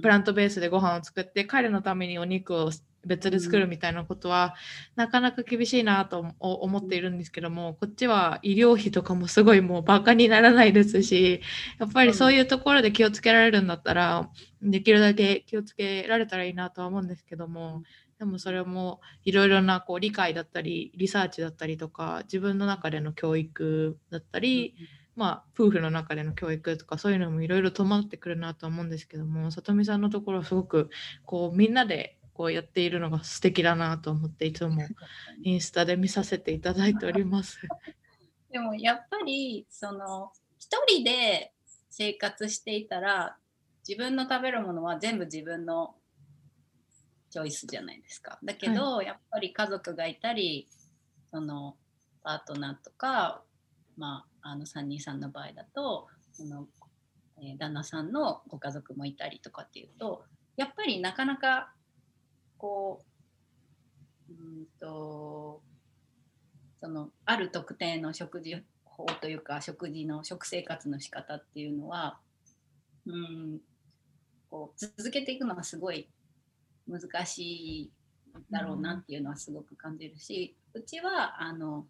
[0.00, 2.70] プラントベースでご飯を作って彼のためにお肉を
[3.04, 4.54] 別で作るみたいなことは、
[4.96, 11.40] なかなか厳しいなと思っているんですけどもこっちは医療費とかもすごいもうバカにならないですし
[11.78, 14.28] やっぱりそういうところで気をつけられるんだったら
[14.62, 17.82] できるだけ気をつけられたらいいなとは思うんですけども
[18.18, 24.74] でもそれもいろいろなこう理解だったりリサーチだったりとか自分の中での教育だったり、
[25.16, 30.90] まあ、夫婦の中での教育とかそういうのもいろいろ止まってくるなと思うんですけども里見さんのところすごく
[31.24, 34.82] こうみんなでこうやっているのが素敵だなと思っていつも
[35.42, 37.60] インスタで見させていただいております。
[38.50, 41.52] でもやっぱりその一人で
[41.88, 43.36] 生活していたら
[43.86, 45.94] 自分の食べるものは全部自分の
[47.30, 48.38] チョイスじゃないですか。
[48.42, 50.68] だけど、はい、やっぱり家族がいたり
[51.30, 51.76] その
[52.22, 53.42] パートナーとか、
[53.96, 56.66] まあ、あの3人さんの場合だとその、
[57.38, 60.24] えー、旦那さんのご家族もいたりとかっていうと
[60.56, 61.72] やっぱりなかなか
[62.60, 63.02] こ
[64.28, 65.62] ううんと
[66.80, 72.18] そのある特定の食事法というか食事の食生活の仕方っていうのは
[73.06, 73.60] うん
[74.50, 76.08] こう続けていくのがすごい
[76.86, 77.90] 難しい
[78.50, 81.86] だろうなっていうのはすごく感じるし、うちはあの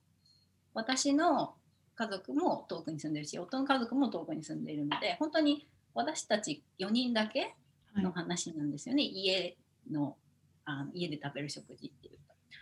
[0.72, 1.54] 私の
[1.96, 7.54] 家族も遠くに住んでるし夫の家族も遠くに住んでいるので本当に私たち4人だけ
[7.96, 9.56] の話なんですよね、はい、家
[9.90, 10.16] の
[10.64, 12.18] あの家で食べる食事っていう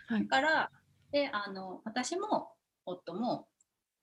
[0.07, 0.13] と。
[0.13, 0.71] はい、だから
[1.11, 2.53] であの私も
[2.85, 3.47] 夫も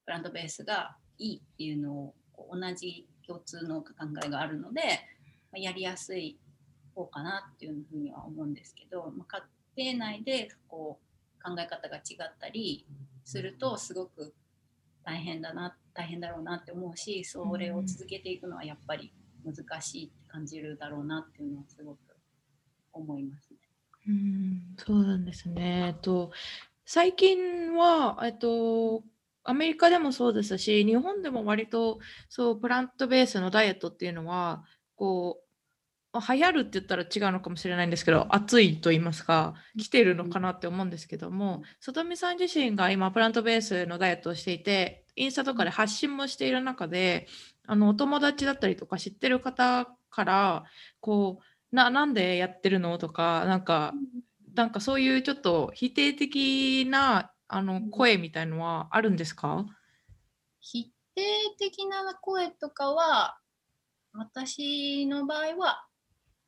[0.05, 2.15] プラントベースがいいっていうのを
[2.53, 3.91] 同じ共通の考
[4.25, 4.83] えがあるので、
[5.53, 6.39] まあ、やりやすい
[6.95, 9.43] 方かなっていうふうには思うんですけど、まあ、
[9.77, 12.87] 家庭内でこう考え方が違ったり
[13.25, 14.35] するとすごく
[15.05, 19.13] 大変だな大変だろうなって思うしそれを続けていくのはやっぱり
[19.45, 21.99] 難しいって感じるだろうなっていうのはすごく
[22.93, 23.46] 思いますね。
[24.07, 24.75] うん。
[24.79, 25.87] そうなんですね。
[25.89, 26.33] えっと
[26.85, 29.03] 最近はえっと
[29.45, 31.99] アメリカでもそうですし日本でも割と
[32.29, 34.65] そうプラントベースのダイエットっていうのは
[34.97, 35.47] こう
[36.21, 47.27] 流行るって言ったら違うのかもしれないんですけど熱いと言いますか来てるのかなって思うんですけども里見さん自身が今プラントベースのダイエットをしていてインスタとかで発信もしている中で
[47.67, 50.65] あのお友達だったりとか知ってる方から
[51.01, 52.99] こうななんでやってるの？
[52.99, 53.93] とかなんか
[54.55, 59.67] なんかそういうちょっと否定的なあの声みたいのはあるんですか？
[60.61, 61.23] 否定
[61.59, 63.39] 的な声とかは
[64.13, 65.85] 私の場合は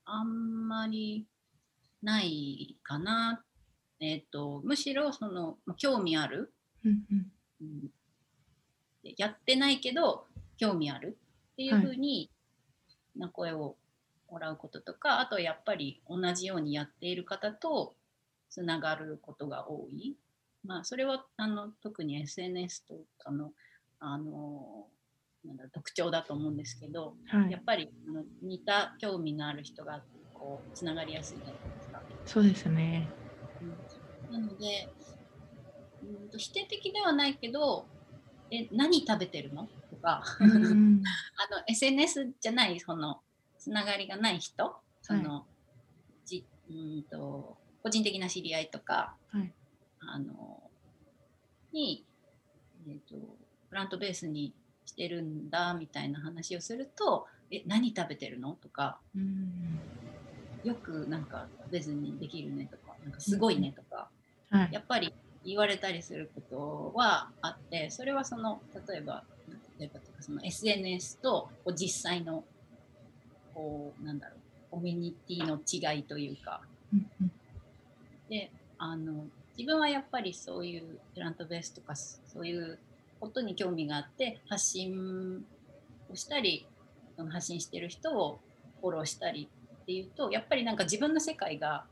[0.04, 1.26] あんまり
[2.02, 3.44] ないかな。
[4.00, 6.54] えっ、ー、とむしろその興味ある、
[6.84, 7.04] うん
[7.60, 7.90] うん、
[9.16, 11.18] やってないけど興味ある
[11.52, 12.30] っていうふうに
[13.16, 13.76] な声を
[14.30, 17.94] もらうこととか、はい、あとやっぱり同じようにやっている方と
[18.50, 20.16] つながることが多い。
[20.64, 23.52] まあ、それはあの特に SNS とかの
[24.00, 24.86] あの
[25.44, 30.02] なんだ特徴だと思うんですけど、はい、やっぱりあの似た興味のある人が
[30.34, 32.02] こうつながりやすいじゃないですか。
[32.26, 33.08] そうですね、
[34.30, 34.88] うん、なので
[36.02, 37.86] うんと否定的ではないけど
[38.50, 39.68] え何食べてるの？
[39.90, 41.02] とか、うん、
[41.52, 43.20] あの SNS じゃないその
[43.58, 45.40] つながりがない人その、は
[46.24, 49.52] い、じうんと個人的な知り合いとか、はい、
[50.00, 50.62] あの
[51.72, 52.04] に、
[52.86, 53.16] えーと、
[53.68, 54.54] プラントベースに
[54.84, 59.80] してるんだみたいな話をすると「え何食べてるの?」とか、うん、
[60.64, 64.10] よくなんか食べずにできるね」とか「なんかすごいね」とか、
[64.50, 64.60] うん。
[64.60, 65.12] はい、やっぱり
[65.44, 69.24] 言われたりすることはあってそれはその例えば
[69.78, 72.44] 例えばとかその SNS と実際の
[73.58, 74.38] こうなんだろう
[74.70, 76.60] コミュニティの違いというか、
[78.30, 79.24] であの
[79.56, 82.78] 自分はやっぱりそういうプラントベースとかそういう
[83.18, 85.44] ことに興味があって発信
[86.08, 86.66] をしたり
[87.30, 88.38] 発信してる人を
[88.80, 89.48] フォローしたり
[89.82, 91.84] っていうとやっぱりなんか自分の世界が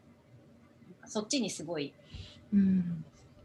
[1.04, 1.92] そっちにすごい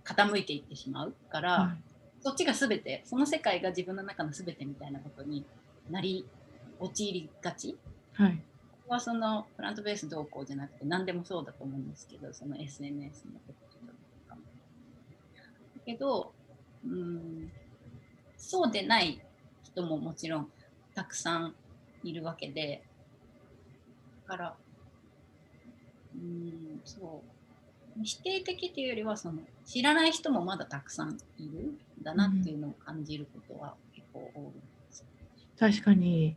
[0.03, 1.77] 傾いていってしまうから、うん、
[2.21, 5.43] そっちが全てその世界が自分の中の全てみたいなことに
[5.89, 6.27] なり
[6.79, 7.77] 陥りがち、
[8.13, 8.41] はい、
[8.87, 13.61] はそのプラントベースどうこうじゃなくて何でもそうだと思うんですけどその SNS のこと
[15.85, 16.31] けど、
[16.85, 17.51] うん、
[18.37, 19.21] そうでない
[19.63, 20.47] 人ももちろん
[20.95, 21.55] たくさん
[22.03, 22.83] いるわけで、
[24.27, 24.55] だから、
[26.15, 27.23] うん、そ
[27.97, 34.43] う、否定的っていうよりは、その、知らない人もまだたくさんいるんだなっていうのを感じることは結構多い
[34.89, 35.05] です。
[35.59, 36.35] 確かに、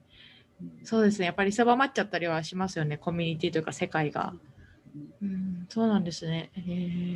[0.84, 4.34] そうですね、やっぱり狭まっちゃったりはしますよね、コミュニティというか世界が。
[5.22, 6.52] うん、そうなんですね。
[6.56, 6.60] え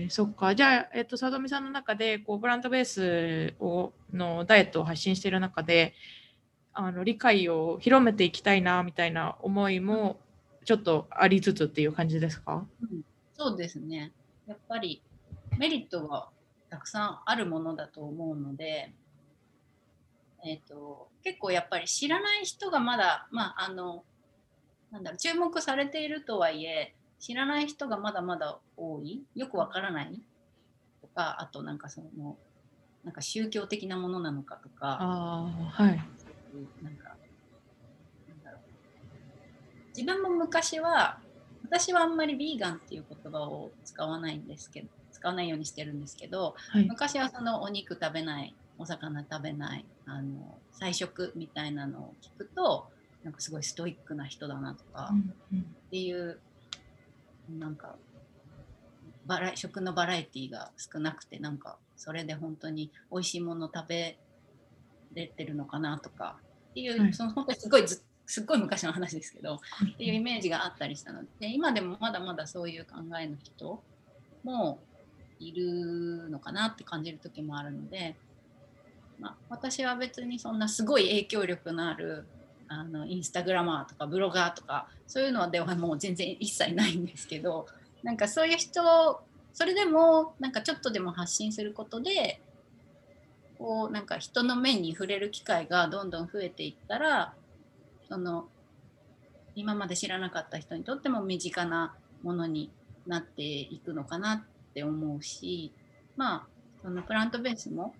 [0.06, 0.54] ー、そっか。
[0.54, 5.94] じゃあ、えっと、さとみさんの中で、こう、ブランドベースをのダイエットを発信している中で、
[6.72, 10.18] あの理解を広めていきたいな、みたいな思いも、
[10.64, 13.02] ちょっとありつつっていう感じですか、うん、
[13.34, 14.12] そうですね。
[14.46, 15.02] やっぱり、
[15.58, 16.28] メリットが
[16.70, 18.92] たくさんあるものだと思うので、
[20.44, 24.04] えっ、ー、と、結構やっぱり知らない人がまだ、まあ、あの、
[24.90, 29.22] なんだろう、注目されているとはいえ、知らない人がまだまだ多い？
[29.34, 30.20] よくわからない？
[31.00, 32.36] とかあとなんかその
[33.04, 34.98] なんか宗教的なものなのかとか。
[35.00, 36.00] あ、はい、
[36.82, 37.16] なんか
[38.28, 38.60] なんだろう。
[39.96, 41.18] 自分も昔は
[41.64, 52.88] 私はあんまりヴィーガンっていう言葉を使わないんですけど使わないようにしてるんですけど、はい、昔はそのお肉食べないお魚食べないあの菜食みたいなのを聞くと
[53.24, 55.12] なんかすごいストイックな人だなとか
[55.54, 56.38] っていう
[57.58, 57.96] なんか
[59.26, 64.16] バラ食のバラエティーが少なくてなんかそれで本当に美味しいもの食べ
[65.14, 66.36] れてるのかなとか
[66.70, 71.22] っていう、はい、その本当にすごいずすっごい昔の話ですけど、っていうイメージがあったりしたの。
[71.40, 73.82] で今でもまだまだそういう考えの人
[74.44, 74.78] も
[75.40, 78.16] いるのかなって感じる時もあるので
[79.18, 82.24] まあ、私は別にそんなすごい影響力のある
[82.68, 87.66] あのインスタグラマーとかブロガーとかそういうのではもう全然一切ないんですけど
[88.02, 89.22] なんかそういう人
[89.54, 92.40] それでもなんかちょっとでも発信することで
[93.58, 97.34] こうなんか人の目に触れる機会がどんどん増えていったら
[98.08, 98.46] その
[99.54, 102.70] 今まで知らなかった人にとっても身近なものに
[103.06, 105.72] なっていくのかなって思うし
[106.16, 106.46] まあ
[106.82, 107.94] そのプラントベースも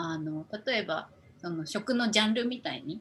[0.00, 1.08] あの例えば
[1.40, 3.00] その食のジャンルみたいに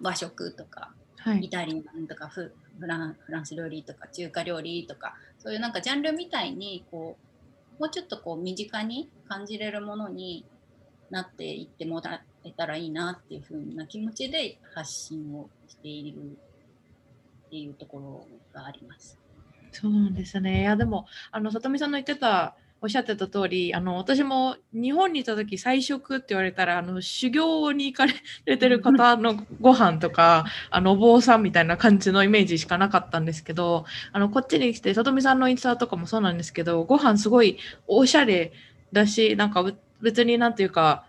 [0.00, 7.16] 和食とか、はい、イタリアンとかフランフランス料理とか中華料理とかそういうなんかジャンルみたいにこ
[7.78, 10.44] うもうちょっとこう身近に感じれるものに
[11.10, 16.18] なっていってもらえたらいいなっていうふうな気持ちで発信をしている
[17.46, 19.18] っていうところがあります。
[19.72, 20.62] そうなんですね。
[20.62, 28.06] いやでもあの里見さんの言ってたおっしゃってた通り、あの私も日本にいた時菜食って言われたらあの修行に行か
[28.46, 38.52] れてる方のご飯とかあのお坊さんみたいな感じのイメージしかなかったんですけど、あのこっちに来て里見さんのインスタとかもそうなんですけど、ご飯すごいおしゃれ
[38.92, 39.64] だし、なんか
[40.00, 41.04] 別になんていうか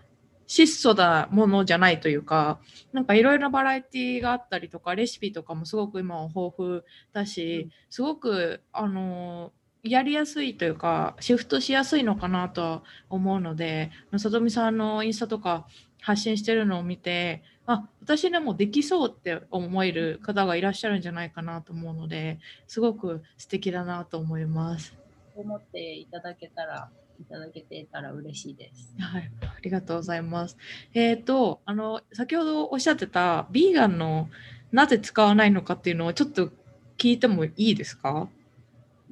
[0.46, 2.60] 質素なものじゃないというか、
[2.92, 6.82] なんかいろいろなバラエティがあったりとか、レシピとかもすごく今は豊富
[7.14, 9.52] だし、すごく、あの、
[9.82, 15.66] やりやすいというか、シフトしやすいのかなとは思うので、里見さんのインスタとか
[16.00, 24.94] 発信してるのを見て、あ、私でもできそうって思える方がいらっしゃるんじゃないかなと思うので、すごく素敵だなと思います。
[25.34, 26.88] 思っていただけたら
[27.20, 28.94] いただけてたら嬉しいです。
[29.00, 30.56] はい、ありがとうございます。
[30.94, 34.28] えっ、ー、と、あの、先ほどおっしゃってた、ビーガンの
[34.72, 36.50] なぜ使わないのかっていうのをちょっと
[36.98, 38.28] 聞いてもいいですか？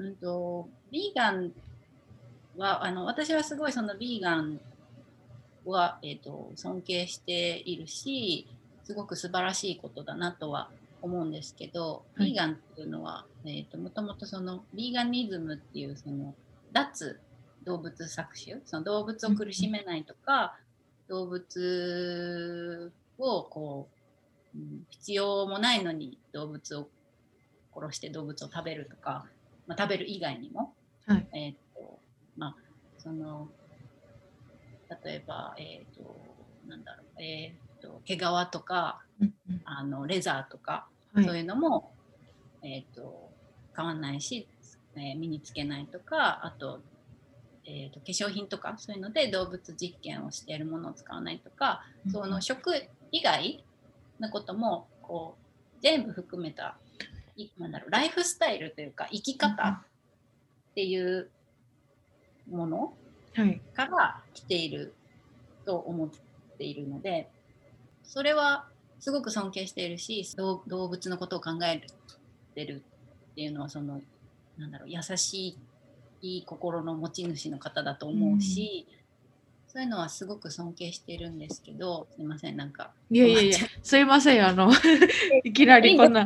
[0.00, 1.52] うんと、ビーガン
[2.56, 4.58] は、あの、私はすごいそのビーガン
[5.66, 8.48] は、えっ、ー、と、尊敬しているし、
[8.82, 10.70] すごく素晴らしいことだなとは
[11.02, 16.34] 思うんですけど、はい、ビーガンっていうのは、えっ、ー、と、もともとその、ビーガニズムっていう、その、
[16.72, 17.20] 脱
[17.64, 20.56] 動物搾取その動物を苦しめないとか、
[21.08, 23.88] 動物をこ
[24.54, 26.88] う、うん、必要もないのに動物を
[27.74, 29.26] 殺して動物を食べるとか、
[29.70, 30.74] まあ、食べる以外にも、
[31.06, 32.00] はい、えっ、と
[32.36, 32.56] まあ
[32.98, 33.48] その
[35.04, 36.20] 例えばえっ、ー、と
[36.66, 39.00] なんだろうえっ、ー、と毛皮とか、
[39.64, 41.92] あのレザーとか、はい、そういうのも
[42.64, 43.30] えっ、と
[43.76, 44.48] 変わんないし、
[44.96, 46.80] え身につけないとかあと
[47.64, 52.72] えーと、化粧品とかそういうので動物実験をしているものを使わないとか、うん、その食
[53.12, 53.64] 以外
[54.18, 56.78] のこともこう全部含めた
[57.58, 59.78] なんだろうライフスタイルというか生き方っ
[60.74, 61.30] ていう
[62.50, 62.92] もの
[63.74, 64.92] から来ている
[65.64, 66.08] と思っ
[66.58, 67.28] ているので
[68.02, 68.66] それは
[68.98, 71.82] すごく尊敬しているし動物のことを考え
[72.54, 72.82] てる
[73.32, 74.00] っていうのはその
[74.58, 75.58] なんだろう優しい
[76.22, 78.99] いい心の持ち主の方だと思うし、うん、
[79.72, 82.90] そういうのはすごく尊敬してるんですけどすいませんなんか。
[83.08, 84.72] いやいやいやすいませんあの
[85.44, 86.22] いきなりこんな。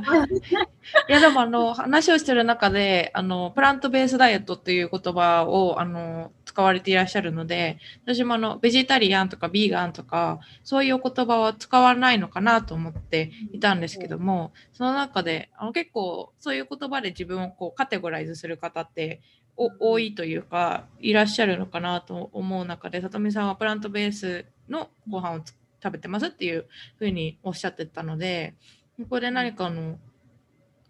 [1.08, 19.20] いやでもあの話をしてる中であのプラントベースダイエットっていう言葉をあの使われていらっしゃるので私もあのベジタリアンとかビーガンとかそういう言葉は使わないのかなと思っていたんですけども、その中であの結構そういう言葉で自分をこうカテゴライズする方って
[19.56, 25.40] 多いというかいらっしゃるのかなと思う中で里見さんはプラントベースのご飯を
[25.82, 26.66] 食べてますっていう
[26.98, 28.54] ふうにおっしゃってたので
[28.98, 29.98] ここで何かの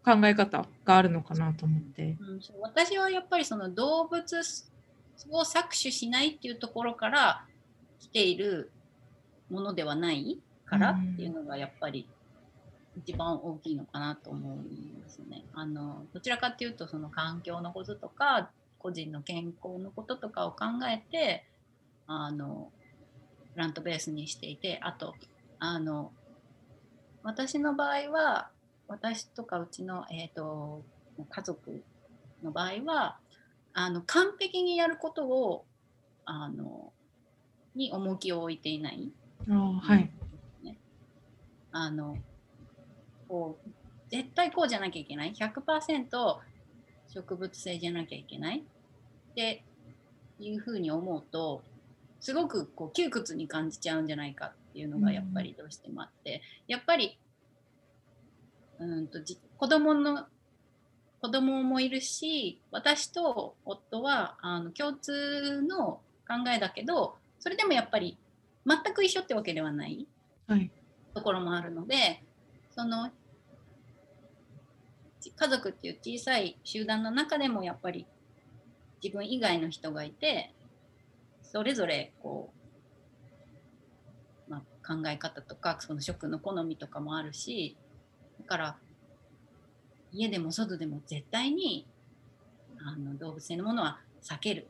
[0.04, 4.38] 考え方があるのかなと思って、うん、私はやっぱりその動物
[5.30, 7.44] を搾取しないっていうところから
[7.98, 8.70] 来ている
[9.50, 12.06] ものではないからっていうのがやっぱり
[12.97, 15.45] 一番大きいのかなと思いますね。
[15.53, 21.45] あのどちらかっていうとその環境のこととか個人の健康のこととかを考えて
[22.07, 22.70] あの
[23.55, 25.14] プラントベースにしていてあと
[25.59, 26.12] あの
[27.22, 28.51] 私の場合は
[28.86, 30.82] 私とかうちの、えーと、
[31.30, 31.82] 家族
[32.42, 33.16] の場合は
[33.72, 35.64] あの完璧にやることを
[36.26, 36.92] あの
[37.74, 39.11] に重きを置いていない。
[39.49, 40.11] はい、
[40.62, 40.76] ね、
[41.72, 42.16] あの
[43.28, 43.70] こう
[44.10, 45.32] 絶対こうじゃなきゃいけない。
[45.32, 46.36] 100%
[47.08, 48.58] 植物性じゃなきゃいけない。
[48.58, 49.64] って
[50.38, 51.62] いうふうに思うと
[52.20, 57.18] すごくこう窮屈に感じちゃうんじゃないかっていうのがやっぱりどうしてもあって、うん、やっぱり
[58.78, 60.26] うんとじ子供の
[61.20, 68.16] 子供もいるし私と夫はあの共通の考えだけどそれでもやっぱり
[68.66, 70.06] 全く一緒ってわけではない
[70.46, 70.70] はい。
[71.14, 72.22] ところもあるので
[72.74, 73.10] その
[75.36, 78.06] 家族っていう小さい集団の中でもやっぱり
[79.02, 80.52] 自分以外の人がいて
[81.42, 82.50] それぞれこ
[84.48, 87.76] う、まあ、考え方とかその食の好みとかもあるし
[88.40, 88.76] だから
[90.12, 91.86] 家でも外でも絶対に
[92.84, 94.66] あの動物性のものは避ける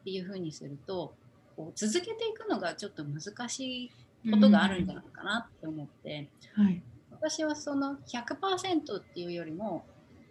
[0.00, 1.14] っていうふうにすると
[1.56, 3.90] こう続けていくのがちょっと難し
[4.24, 6.82] いことがあるんじゃないかなって思って、はい。
[7.20, 9.84] 私はその100%っていうよりも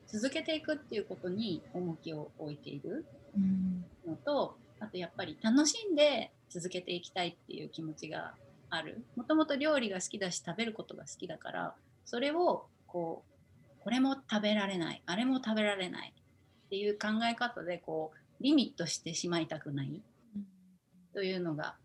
[0.07, 3.05] 続けていくっていうことに重きを置いている
[3.37, 8.33] うんのとあとやっぱり楽しんで続けていきたいっていう気持ちが
[8.71, 9.03] ある。
[9.15, 11.75] もともと料理が好きだし食べることが好きだから
[12.05, 20.01] それをこうこれも食べられないあれも食べられないっていう考え方でこうリミットしてしまいたくない
[21.13, 21.75] というのが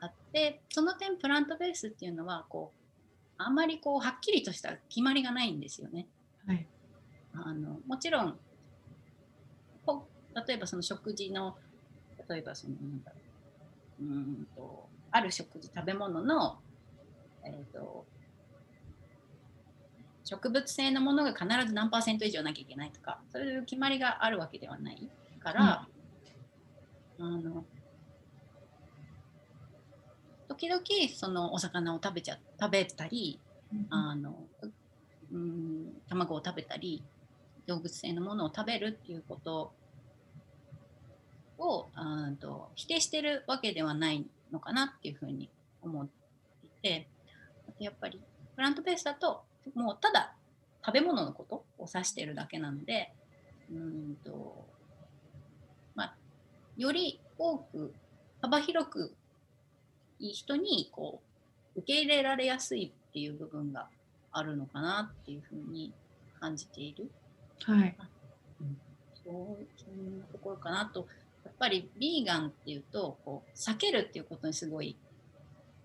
[0.00, 2.77] あってその点プラントベースっていうのはこう
[3.38, 6.06] あんまりこうはっきりとした決まりがないんですよね。
[6.46, 6.66] はい。
[7.32, 8.38] あのもちろん
[9.86, 10.06] ほ
[10.46, 11.56] 例えばその食事の
[12.28, 13.16] 例えばそのなんだろ
[14.00, 14.12] ううー
[14.42, 16.58] んとある食事食べ物の、
[17.44, 18.04] えー、と
[20.24, 25.08] 植物性のものが必ず何パーセント以上なきゃいけないとかそういう決まりがあるわけではない
[25.40, 25.88] から、
[27.18, 27.64] あの
[30.58, 30.82] 時々
[31.14, 33.38] そのお魚を食べちゃ食べたり
[33.90, 34.34] あの
[35.32, 37.04] うん卵を食べたり
[37.66, 39.72] 動物性のものを食べるっていうこと
[41.58, 45.48] をあーと否定してるわけではないのかなっていうふうに
[45.80, 46.08] 思っ
[46.82, 47.06] て
[47.68, 48.20] いてやっぱり
[48.56, 49.42] プラントベースだと
[49.74, 50.34] もうただ
[50.84, 53.12] 食べ物のことを指してるだけなので
[53.70, 54.66] うんと、
[55.94, 56.14] まあ、
[56.76, 57.94] より多く
[58.40, 59.14] 幅広く
[60.20, 61.20] 人にこ
[61.76, 63.88] う受け入れられやすいっていう部分が
[64.32, 65.92] あるのかなっていうふうに
[66.40, 67.10] 感じている。
[67.64, 67.96] はい。
[69.24, 71.06] そうそんなところかなと。
[71.44, 74.96] やっぱりビーガンっていうとこう避けるっていうことにすごい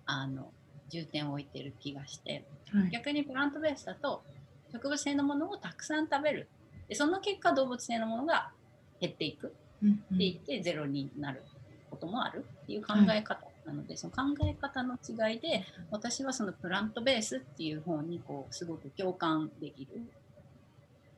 [0.05, 0.51] あの
[0.89, 2.89] 重点を置いてる気がしてはい。
[2.89, 4.23] 逆にプラントベースだと
[4.71, 6.47] 植物性のものをたくさん食べる
[6.87, 8.51] でその結果動物性のものが
[8.99, 9.53] 減っていく
[9.83, 11.43] うんっていってゼロになる
[11.89, 20.01] こともあるっていう考え方なので、その考え方の違いで私はそのプラントベースっていう方にこうすごく共感できる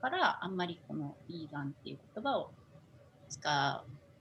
[0.02, 2.52] からあんまりこのビーガンっていう言葉を
[3.30, 3.50] 使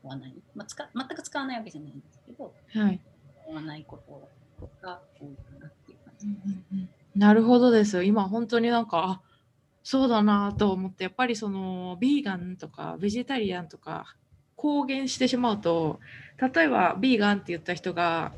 [0.03, 3.01] わない、まあ、使全く使わないわけじゃないんですけどはい。
[3.47, 4.29] 使わないこと
[4.83, 8.03] が多いかなっていう感じうんうんうんなるほどです。
[8.03, 9.22] 今本当になんか、あ
[9.85, 14.16] そうだなと思って、やっぱりそのビーガンとかベジタリアンとか
[14.57, 16.00] 公言してしまうと、
[16.55, 18.32] 例えばビーガンって言った人が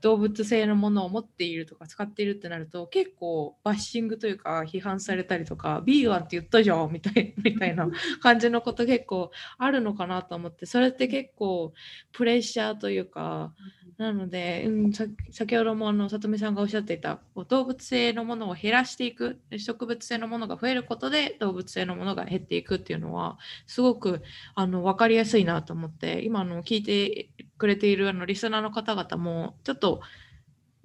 [0.00, 7.88] 動物性のものを持っているとか使っているってなると結構バッシングというか批判されたりとかビーガンって言ったじゃんみたい みたいな
[8.20, 11.74] 感じのこと結構あるのかなと思ってそれって結構
[12.12, 13.52] プレッシャーというか
[14.00, 14.92] なので、うん、
[15.30, 23.36] 先ほどもあの里見さんがおっしゃっていた動物性のものを減らしていく植物性のものが増えることで動物性のものが減っていくっていうのは
[23.66, 24.22] すごく
[24.54, 27.28] あの分かりやすいなと思って今の聞いて
[27.58, 30.00] くれているあのリスナーの方々もちょっと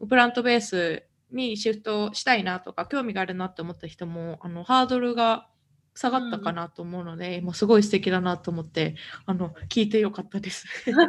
[0.09, 5.47] プラントベースにシフトしたいなとか興味があるなって思った人もあのハードルが
[5.95, 10.65] 下がったかなと思うので、もうすごい素敵だなと思ってあの聞いてよかったです。
[10.85, 11.07] でも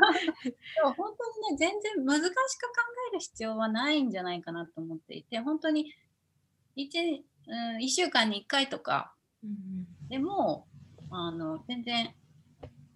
[0.94, 2.36] 本当にね全然難しく考
[3.10, 5.92] える必要はないんじゃないかなと思っていて本当に
[6.76, 9.12] 1, うん、1週間に1回とか
[9.42, 10.66] うんでも
[11.10, 12.14] あの全然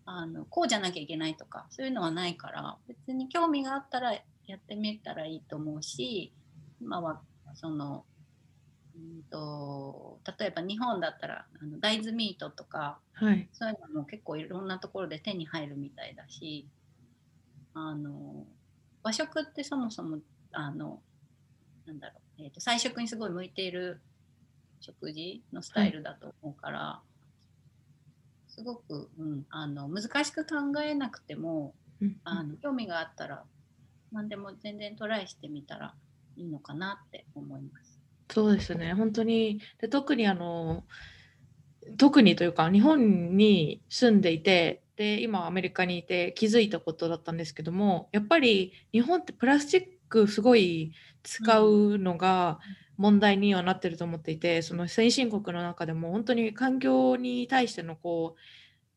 [0.05, 6.33] あのこうじゃなきゃいけないとかそういうのはないから別に興味があったらやってみたらいいと思うし
[6.81, 7.21] 今は
[7.55, 8.05] その、
[9.01, 16.67] うん、と例えば日本だったらあの大豆ミートとかはい、そういうのも結構いろんなところで手に入るみたいだし
[17.75, 18.47] あの
[19.03, 20.19] 和食ってそもそも
[20.53, 21.01] あの
[21.87, 24.01] なんだろう、えーと菜食にすごい向いている
[24.81, 27.01] 食事のスタイルだと思うから、
[28.49, 33.45] すごく、うん、あの難しく考えなくてもうんあの興味があったら
[34.13, 35.95] 何でも全然トライしてみたら
[36.37, 37.90] いいのかなって思います。
[38.33, 40.87] そうですね、本当に、で特にあの、
[41.99, 52.61] 特にというか、日本に住んでいて、で、今アメリカにいて気づいたことだったんですけども、やっぱり日本ってプラスチックすごい使うのが
[52.97, 58.41] 問題にはなってると思っていて、その先進国の中でも本当に環境に対してのこう、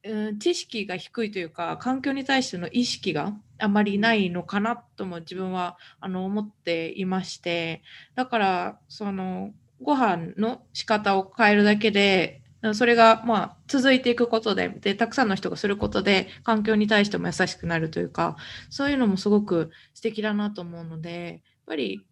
[0.05, 7.81] うん、知識が低いというか環境に対しての意識があまりないのかなとも自分はあの思っていまして
[8.15, 9.51] だからその
[9.81, 12.41] ご飯の仕方を変えるだけで
[12.73, 18.37] それがまあ続いていくことででたくさんの人がすることで環境に対しても優しくなるというか
[18.69, 22.05] そういうのもすごく素敵だなと思うのでやっぱり、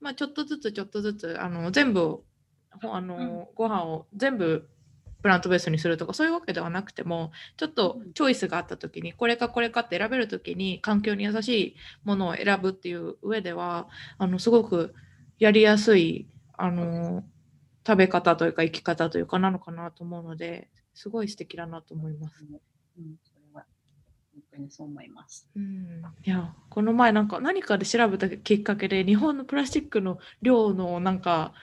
[0.00, 2.20] まあ、ちょっとずつちょっとずつあの全部
[2.82, 4.68] あの、うん、ご飯を全部
[5.22, 13.88] プラントベースにするとかそういうわけではなくてもちょっとチョイスがあった時にこれかこれかって選べる時に環境に優しいものを選ぶっていう上では
[14.18, 14.94] あのすごく
[15.38, 17.24] やりやすいあの
[17.86, 22.44] 食べ方というか生き方というかなのかなと思うのですごい素敵だなと思います。
[22.98, 23.64] うん、それは
[24.34, 25.48] 本当にそう思います。
[25.54, 31.54] うん、いやこの前なんか何かで調べたきっかけで日本のプラスチックの量のなんか、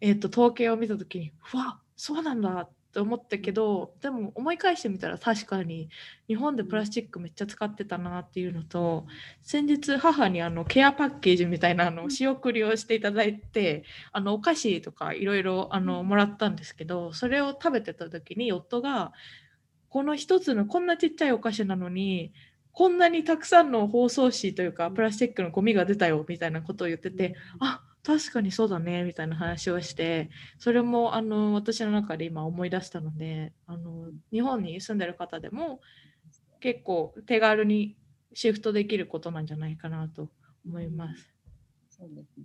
[0.00, 5.88] えーと、と統計を見た時にうわそうなんだっって思ったけどでも思い返してみたら確かに
[6.28, 9.06] 日本でプラスチックめっちゃ使ってたなっていうのと
[9.42, 13.82] 先日母にあのケアパッケージみたいなあの仕送りをしていただいて
[14.12, 15.68] あのお菓子とかいろいろ
[16.04, 19.12] もらったんですけどそれを食べてた時に夫が
[19.88, 22.32] この一つのこんなちっちゃいお菓子なのに
[22.70, 30.28] こんなにたくさんの包装紙というかプラスチックのゴミが出たよみたいなことを言っててあ確かにそうだねみたいな話をして
[30.58, 35.80] それもあの私の中で今思い出したのであの日本に住んでる方でも
[36.60, 37.96] 結構手軽に
[38.34, 40.28] シフトできることなんじゃないかなと
[40.66, 41.34] 思います。
[41.88, 42.44] そうですね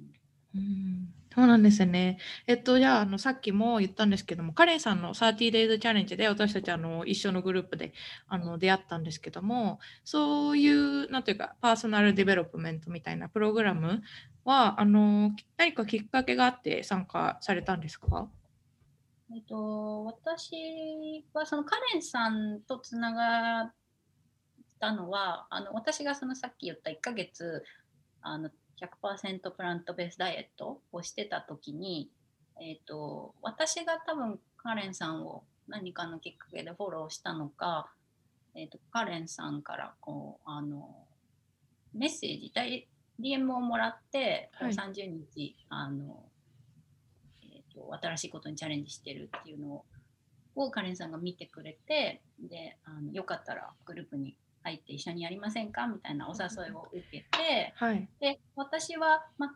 [0.56, 2.18] うんそうなんですね。
[2.48, 7.94] えっと、じゃあ、あの、さっきも言ったんですけども、カレンさんの 30days チャレンジで私たちあの一緒のグループで
[8.28, 14.02] あの出会ったんですけども、そういう、なんていうか、 personal development みたいなプログラム
[14.46, 18.30] は、あの、何かきっかけがあって参加されたんですか？
[19.32, 23.74] えっと、私はそのカレンさんとつながっ
[24.80, 27.64] たのは、あの私がそのさっき言った1ヶ月
[28.24, 28.50] あの
[28.82, 32.10] 100%プラントベースダイエットをしてた時に、
[32.60, 37.92] えーと、私が多分カレンさんを何かのきっかけでフォローしたのか、
[38.56, 41.06] えーと、カレンさんからこうあの
[41.94, 42.52] メッセージ
[43.20, 46.24] DM をもらって、はい、30日あの、
[47.44, 49.84] えーと、新しいことにチャレンジしてるっていうの
[50.56, 55.88] をカレンさんが見てくれてであのよかったらグループに入って一緒にやりませんか？
[55.88, 59.56] みたいなお誘いを受けて、はい、で私は、ま、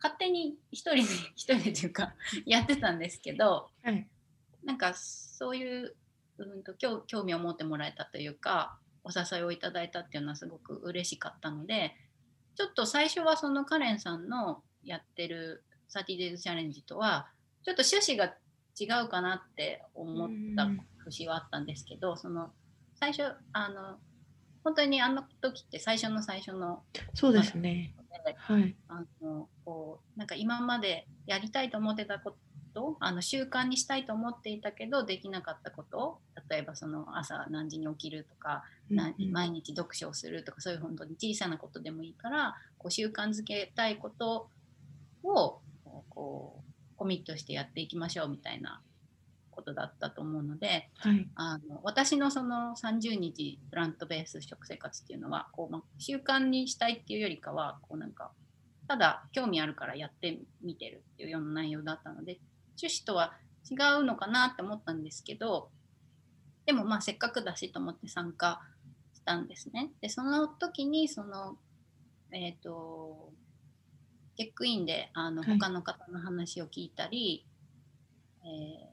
[0.00, 1.02] 勝手に一人で
[1.34, 2.14] 一人でというか
[2.46, 4.08] やってたんですけど、はい、
[4.64, 5.96] なんかそういう、
[6.38, 11.96] うんと、興興味を持ってもらえたというかお誘いをいただいたっていうのはすごく嬉しかったので
[12.54, 17.28] ちょっと最初はそのカレンさんのやってる 30days チャレンジとは
[17.64, 18.34] ちょっと趣旨が
[18.78, 20.68] 違うかなって思った
[21.04, 22.50] 節はあったんですけどその
[22.94, 23.98] 最初あの
[24.64, 26.82] 本当にあの時って最初の最初の
[27.14, 27.94] そうですね。
[28.36, 32.36] はい、あのこうなんか今までやりたいと思ってたこ
[32.72, 44.48] とあの習慣にしたいと思っていたけどできなかったこと例えばその朝何時に起きるとか、毎日読書をするとかそういう本当に小さなことでもいいからこう習慣づけたいこと
[45.22, 45.60] を
[46.10, 46.62] こう
[46.96, 48.80] コミットしてやっていきましょうみたいな
[49.50, 58.30] ことだったと思うので、はい、あの私のその30日プラントベース食生活っていうのはこう、ま習慣にしたいっていうよりかはこうなんか
[58.88, 62.38] ただ興味あるからやってみてるっていうような内容だったので
[62.80, 63.34] 趣旨とは
[63.70, 65.68] 違うのかなって思ったんですけど
[66.66, 68.60] でもまあせっかくだしと思って参加
[69.14, 69.90] したんですね。
[70.00, 71.56] でその時にその
[72.30, 73.32] えっ、ー、と
[74.36, 77.44] チェックインであの他の方の話を聞いたり、
[78.42, 78.52] はい、
[78.82, 78.92] えー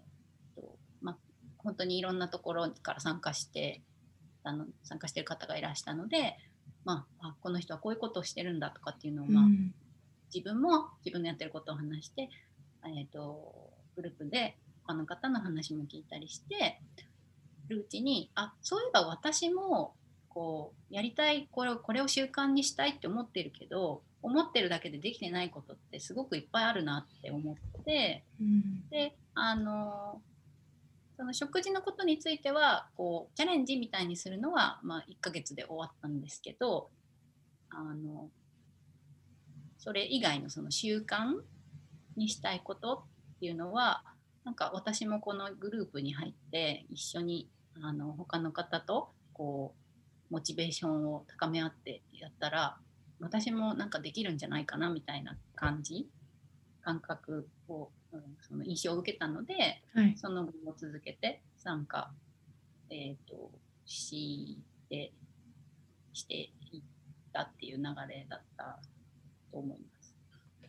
[1.60, 3.82] 本当にいろんなところから参加して
[4.44, 6.38] あの参加してる方がいらしたので、
[6.86, 9.74] まあ、あこの人はこういうことをしてるんだとかっていうのを、まあ、うん、
[10.34, 12.30] 自分も自分のやってることを話して、
[12.86, 16.82] えーと、グループで他の方の話も聞いたりして
[17.70, 19.94] るうちにあそういえば私も
[20.28, 30.22] こうやりたいこれをこれを習慣にしたいって思ってるけど思ってるだけでできてないことってすごくいっぱいあるなって思って、うん、であの
[31.16, 36.90] その食事のことについてはこうチャレンジみたいにするのは、まあ、1ヶ月で終わったんですけど
[37.70, 38.30] あの
[39.78, 41.42] それ以外のその習慣
[42.16, 43.04] にしたいこと
[43.38, 44.04] っていうのは
[44.44, 47.50] なんか私もこのグループに入って一緒に
[47.82, 49.74] あの他の方とこ
[50.30, 52.78] うモチベーションを高め合ってやったら
[53.20, 56.08] 私もなんかできるんじゃないかなみたいな感じ
[56.82, 59.54] 感覚を、うん、その印象を受けたので、
[59.94, 62.12] はい、その後も続けて参加
[62.92, 63.52] えーと、
[63.86, 64.56] し
[64.90, 65.12] て
[66.14, 66.36] して
[66.72, 66.82] いっ
[67.32, 68.80] たっていう流れだった
[69.52, 69.99] と思います。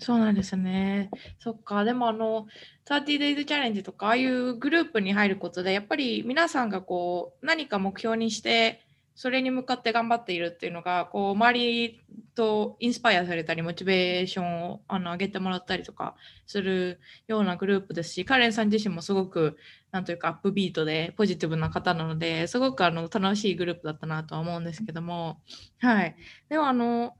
[0.00, 1.10] そうなんですね。
[1.38, 1.84] そっか。
[1.84, 2.46] でもあの、
[2.86, 8.80] 30days チャレンジとか、ああいうグループに入ることで、やっぱり皆さんがこう、何か目標にして、
[9.14, 12.00] それに向かって頑張っているっていうのが、こう、周り
[12.34, 19.58] とインスパイアされたり、モチベーションをあの上げてもらったりとかするようなグループですし、カレンさん自身もすごく、
[19.90, 25.42] なんというか、アップビートでポジティブな方なので、すごくあの楽しいグループだったなとは思うんですけども、
[25.80, 26.16] はい。
[26.48, 27.14] でも、あの、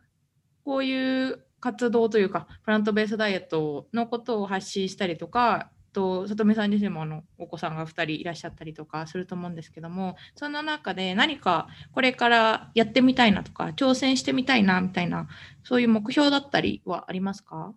[0.64, 15.26] こういう活動というか、プラントベースダイエットのことを発信したりとか、と里見さん自身もあのお子さんが2人いらっしゃったりとかすると思うんですけどもそんな中で何かこれからやってみたいなとか挑戦してみたいなみたいな
[15.64, 17.74] そういう目標だったりはありますか？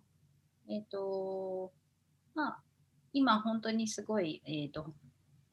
[0.68, 1.72] えっ、と
[2.34, 2.58] まあ
[3.12, 4.94] 今本当にすごい、えーと、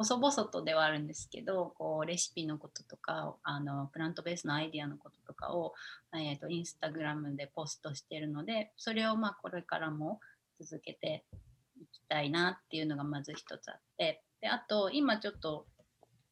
[0.04, 5.74] 細々とではあるんですけどこうレシピのこととかあのプラントベースのアイディアのこととかを、
[6.16, 10.20] えーと、とインスタグラムでポストしてるのでそれをまあこれからも
[10.60, 11.24] 続けて
[11.80, 15.68] いきたいなっていうのがまず一つあってであと今ちょっと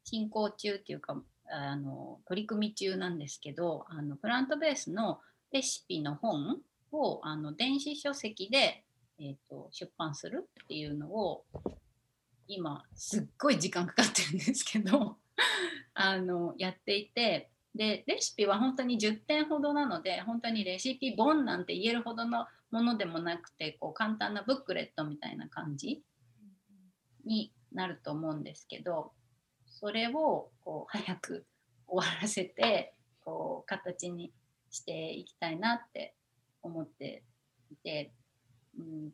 [0.04, 5.20] 進行中っていうかあの取り組み中なんですけどあのプラントベースの
[5.52, 6.58] レシピの本
[6.92, 8.84] をあの電子書籍で、
[9.20, 11.44] えーと、出版するっていうのを
[12.52, 15.18] 今すっごい時間かかってるんですけど
[15.94, 26.02] あのやっていてでレシピは本当に10点ほどなので本当にレシピ本なんて言えるほどのものでもなくてこう簡単なブックレットみたいな感じ
[27.24, 29.12] になると思うんですけど
[29.66, 31.46] それをこう早く
[31.86, 32.94] 終わらせて
[33.24, 34.32] こう形に
[34.70, 36.14] していきたいなって
[36.62, 37.22] 思って
[37.70, 38.12] いて、
[38.78, 39.10] うん、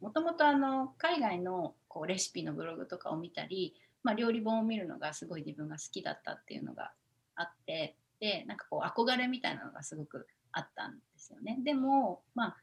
[0.00, 6.92] もともとあの海外のこうレシピのブログとかを見たり、まあ、料理本を見るのがすごい自分が好きだったっていうのが
[7.34, 11.58] あってでなんかこう憧れみたいなのがすごくあったんですよね。
[11.62, 12.56] でも、まあ、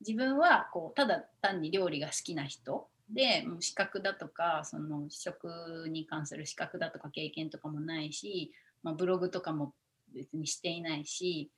[0.00, 8.52] 自分はこうただ単に料理が好きな人でもう資格だとかその食に関する資格だとか経験とかもないし、
[8.82, 9.74] まあ、ブログとかも
[10.14, 11.50] 別にしていないし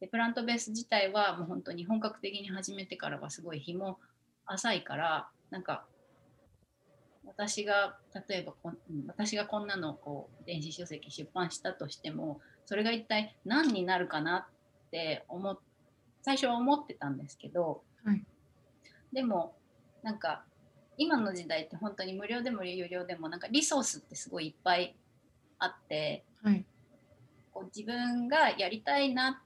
[0.00, 3.98] でプラントベース自体はもう本当に本格的に始めてからはすごい日も
[4.46, 5.84] 浅いからなんか
[7.26, 8.72] 私が例えばこ
[9.08, 14.48] 私がこんなのをこう電子書籍出版したとしてもそれが一体何になるかな
[14.86, 15.58] って思っ
[16.22, 18.24] 最初は思ってたんですけど、はい、
[19.12, 19.54] でも
[20.02, 20.44] なんか
[20.98, 24.96] 今の時代って本当に無料でも有料でもなんかリソースってすごいいっぱい
[25.60, 26.64] あって、はい、
[27.52, 29.40] こう自分がやりたいな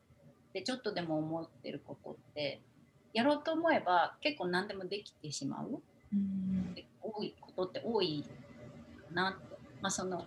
[0.49, 2.63] ってちょっとでも思ってることって
[3.13, 5.81] やろうと思えば結構何でもできてしまう、
[6.13, 8.25] うん、多いことって多い
[9.09, 10.27] かなって、まあ、その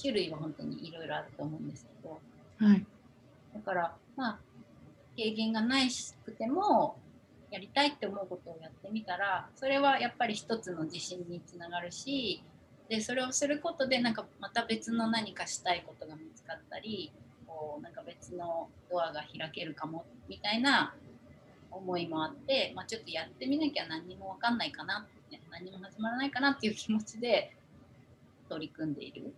[0.00, 2.20] 種類は本当にいろいろあると思うんですけど、
[2.64, 2.86] はい、
[3.54, 4.38] だからまあ
[5.16, 5.88] 経験がない
[6.24, 6.96] くても
[7.50, 12.42] やりたいって思うことをやってみたらそれはやっぱり一つの自信につながるし
[12.88, 17.12] でそれをすることでなんかまた別の何かしたいことが見つかったり
[17.46, 20.94] こうなんか別のドアが開けるかもみたいな
[21.72, 27.56] 思いもあって、まあ、ちょっとやってみなきゃ何にも分かんないかな、ね、何も始まらないかなっていう気持ちで
[28.48, 29.34] 取り組んでいる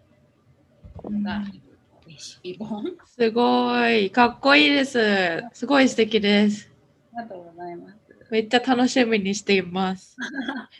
[1.05, 1.75] のが、うん
[2.07, 2.85] レシピ本。
[3.07, 5.43] すごい、かっこいいです。
[5.55, 6.71] すごい素敵です。
[7.17, 8.05] ありがとうございます。
[8.31, 10.17] めっちゃ楽しみにしています。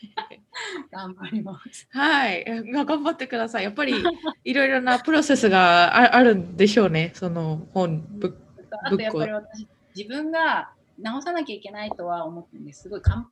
[0.91, 1.87] 頑張ります。
[1.91, 3.63] はい、頑張ってください。
[3.63, 4.03] やっぱり
[4.43, 7.11] いろいろなプロセスがあるんでしょうね。
[7.15, 8.37] その本ブ
[8.83, 10.69] あとやっぱり私自分が
[10.99, 12.83] 直さなきゃいけないとは思ってるんです。
[12.83, 13.29] すごい完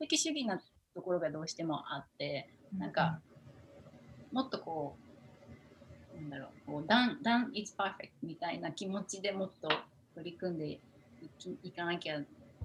[0.00, 0.60] 璧主義な
[0.94, 3.20] ところがどうしてもあって、なんか
[4.32, 4.96] もっとこ
[6.16, 9.68] うなんだろう、こう done, done is perfect みたいな気持ちでもっと
[10.14, 10.80] 取り組んでい
[11.62, 12.20] いかなきゃ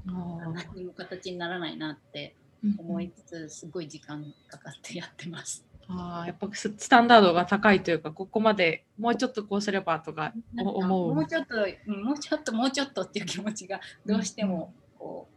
[0.05, 2.35] 何も形にならないなって
[2.77, 5.65] 思いつつ、すごい時間かかってやってます。
[5.89, 11.55] あやっぱスタンダードが高いというかここまでもうちょっとこうすればとか思うもうちょっと
[11.91, 15.27] もうちょっともうちょっとっていう気持ちがどうしてもこ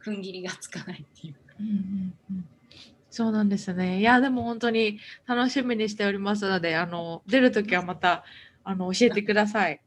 [0.00, 1.40] う踏ん切りがつかないっていうか。
[1.60, 2.48] うんうんうん
[3.08, 4.00] そうなんですね。
[4.00, 8.24] いや、でも本当に楽しみにしておりますので、あの出るときはまた
[8.62, 9.80] あの教えてください。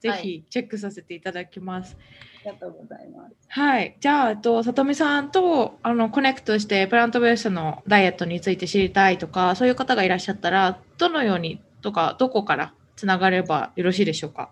[0.00, 1.96] ぜひチェックさせていただきます。
[2.44, 3.34] ありがとうございます。
[3.48, 3.96] はい。
[3.98, 14.50] じゃあ、えっと、さとみさんとあのコネクトしてプラントベースのダイエットについて知りたいとか、そういう方がいらっしゃったら、どのようにとか、どこからつながればよろしいでしょうか？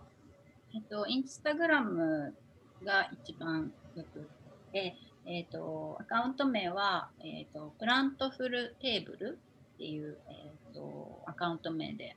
[0.75, 2.35] えっと、インスタグラム
[2.85, 4.29] が一番よく
[4.73, 9.39] て、えーと、アカウント名は、えーと、 Plantful Table
[9.75, 12.17] っていう、えー、とアカウント名で、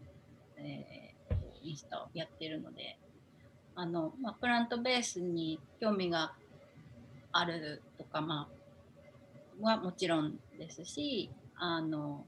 [0.58, 2.98] えー、インスタをやってるので
[3.78, 6.34] あの、まあ、プラントベースに興味が
[7.32, 8.50] あるとか、ま
[9.62, 12.26] あ、はもちろんですしあの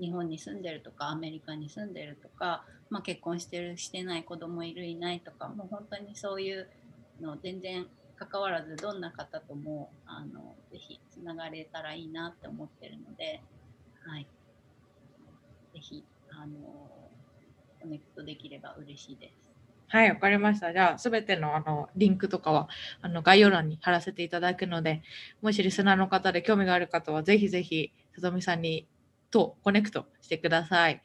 [0.00, 6.66] 日本に住んでるとかアメリカに住んでるとか、まあ、結婚してるしてない子供いるいないとかもう本当にそういう
[7.20, 7.86] の全然
[8.16, 13.42] 関わらずどんな方ともあのぜひつながれたらいいなって思ってるので、
[14.06, 14.26] はい、
[15.74, 16.54] ぜひあの
[17.82, 19.43] connect できれば嬉しいです。
[19.88, 20.72] はい、わかりました。
[20.72, 22.68] じゃあ、すべてのあのリンクとかは
[23.00, 25.02] あの概要欄に貼らせていただくので、
[25.42, 28.86] もしリスナーの方で興味がある方は、ぜひぜひ、さとみさんに
[29.30, 31.02] と connect してください。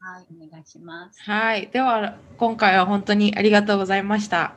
[0.00, 1.22] はい、お願いします。
[1.22, 4.54] はい、では、今回は本当にありがとうございました。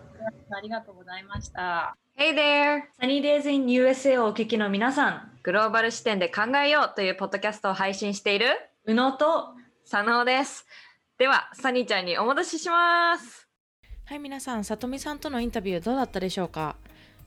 [0.49, 1.95] ありがとうございました。
[2.17, 2.81] Hey there!
[2.99, 8.47] Sunny Days in USA をお聞きの皆さん、グローバル視点で考えようというポッドキャストを配信している
[8.85, 9.53] 宇野と
[9.89, 10.65] 佐野です。
[11.17, 13.46] では、サニーちゃんにお戻しします。
[14.07, 16.77] はい、皆さん、さとみさんとのインタビューどうだったでしょうか？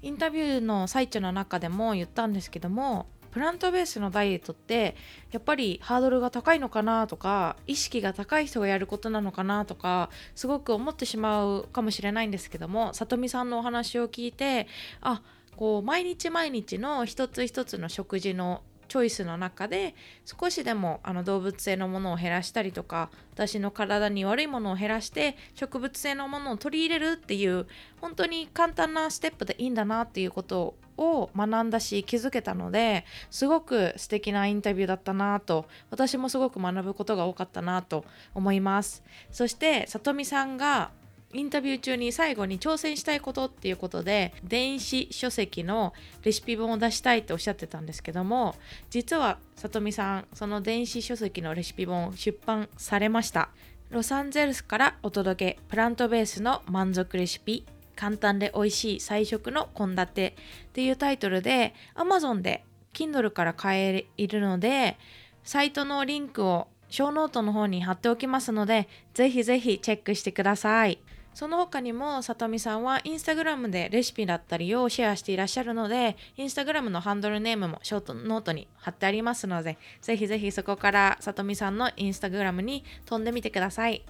[0.00, 4.96] インタビューの最中の中でも言ったんですけども、プラントベースのダイエットって
[5.30, 14.66] やっぱりハードルが高いのかなとか意識が高い人がやることなのかなとかすごく思ってしまうかもしれないんですけどもさとみさんのお話を聞いて
[15.02, 15.22] あ
[15.56, 19.94] こう毎日毎日の一つ一つの食事のチョイスの中で
[20.26, 27.68] 少しでもあの動物性のものを減らしたりとか私の体に悪いものを減らして植物性のものを取り入れるっていう
[28.00, 39.04] 本当に簡単なステップでいいんだなっていうことを学んだし気づけたのですごく素敵なインタビューだったなと私もすごく学ぶことが多かったなと思います。
[39.30, 40.90] そして里美さんが
[41.32, 45.92] インタビュー中に最後に挑戦したいことっていうことで電子書籍の
[46.24, 48.56] レシピ本を出したいっておっしゃってたんですけども
[48.90, 53.50] 実はさとみさんその電子書籍のレシピ本を出版されました
[53.90, 57.64] ロサンゼルスからお届けプラントベースの満足レシピ
[57.94, 60.32] 簡単で美味しい菜食の献立っ
[60.72, 64.96] ていうタイトルで Amazon で Kindle から買えるので
[65.44, 70.98] サイトのリンクを show note の方に貼っておきますのでぜひぜひチェックしてください。
[71.34, 84.04] その他にもさとみさんはインスタグラムでレシピだったりをシェアしていらっしゃるのでインスタグラムのハンドルネームも show note に貼ってありますのでぜひぜひそこからさとみさんのインスタグラムに飛んでみてください。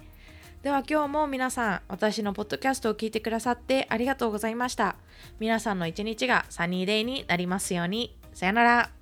[0.63, 4.95] では今日も皆さん私のポッドキャストを聞いてくださってありがとうございました。
[5.39, 8.15] 皆さんの一日がサニーデイになりますように。
[8.33, 9.00] さよなら。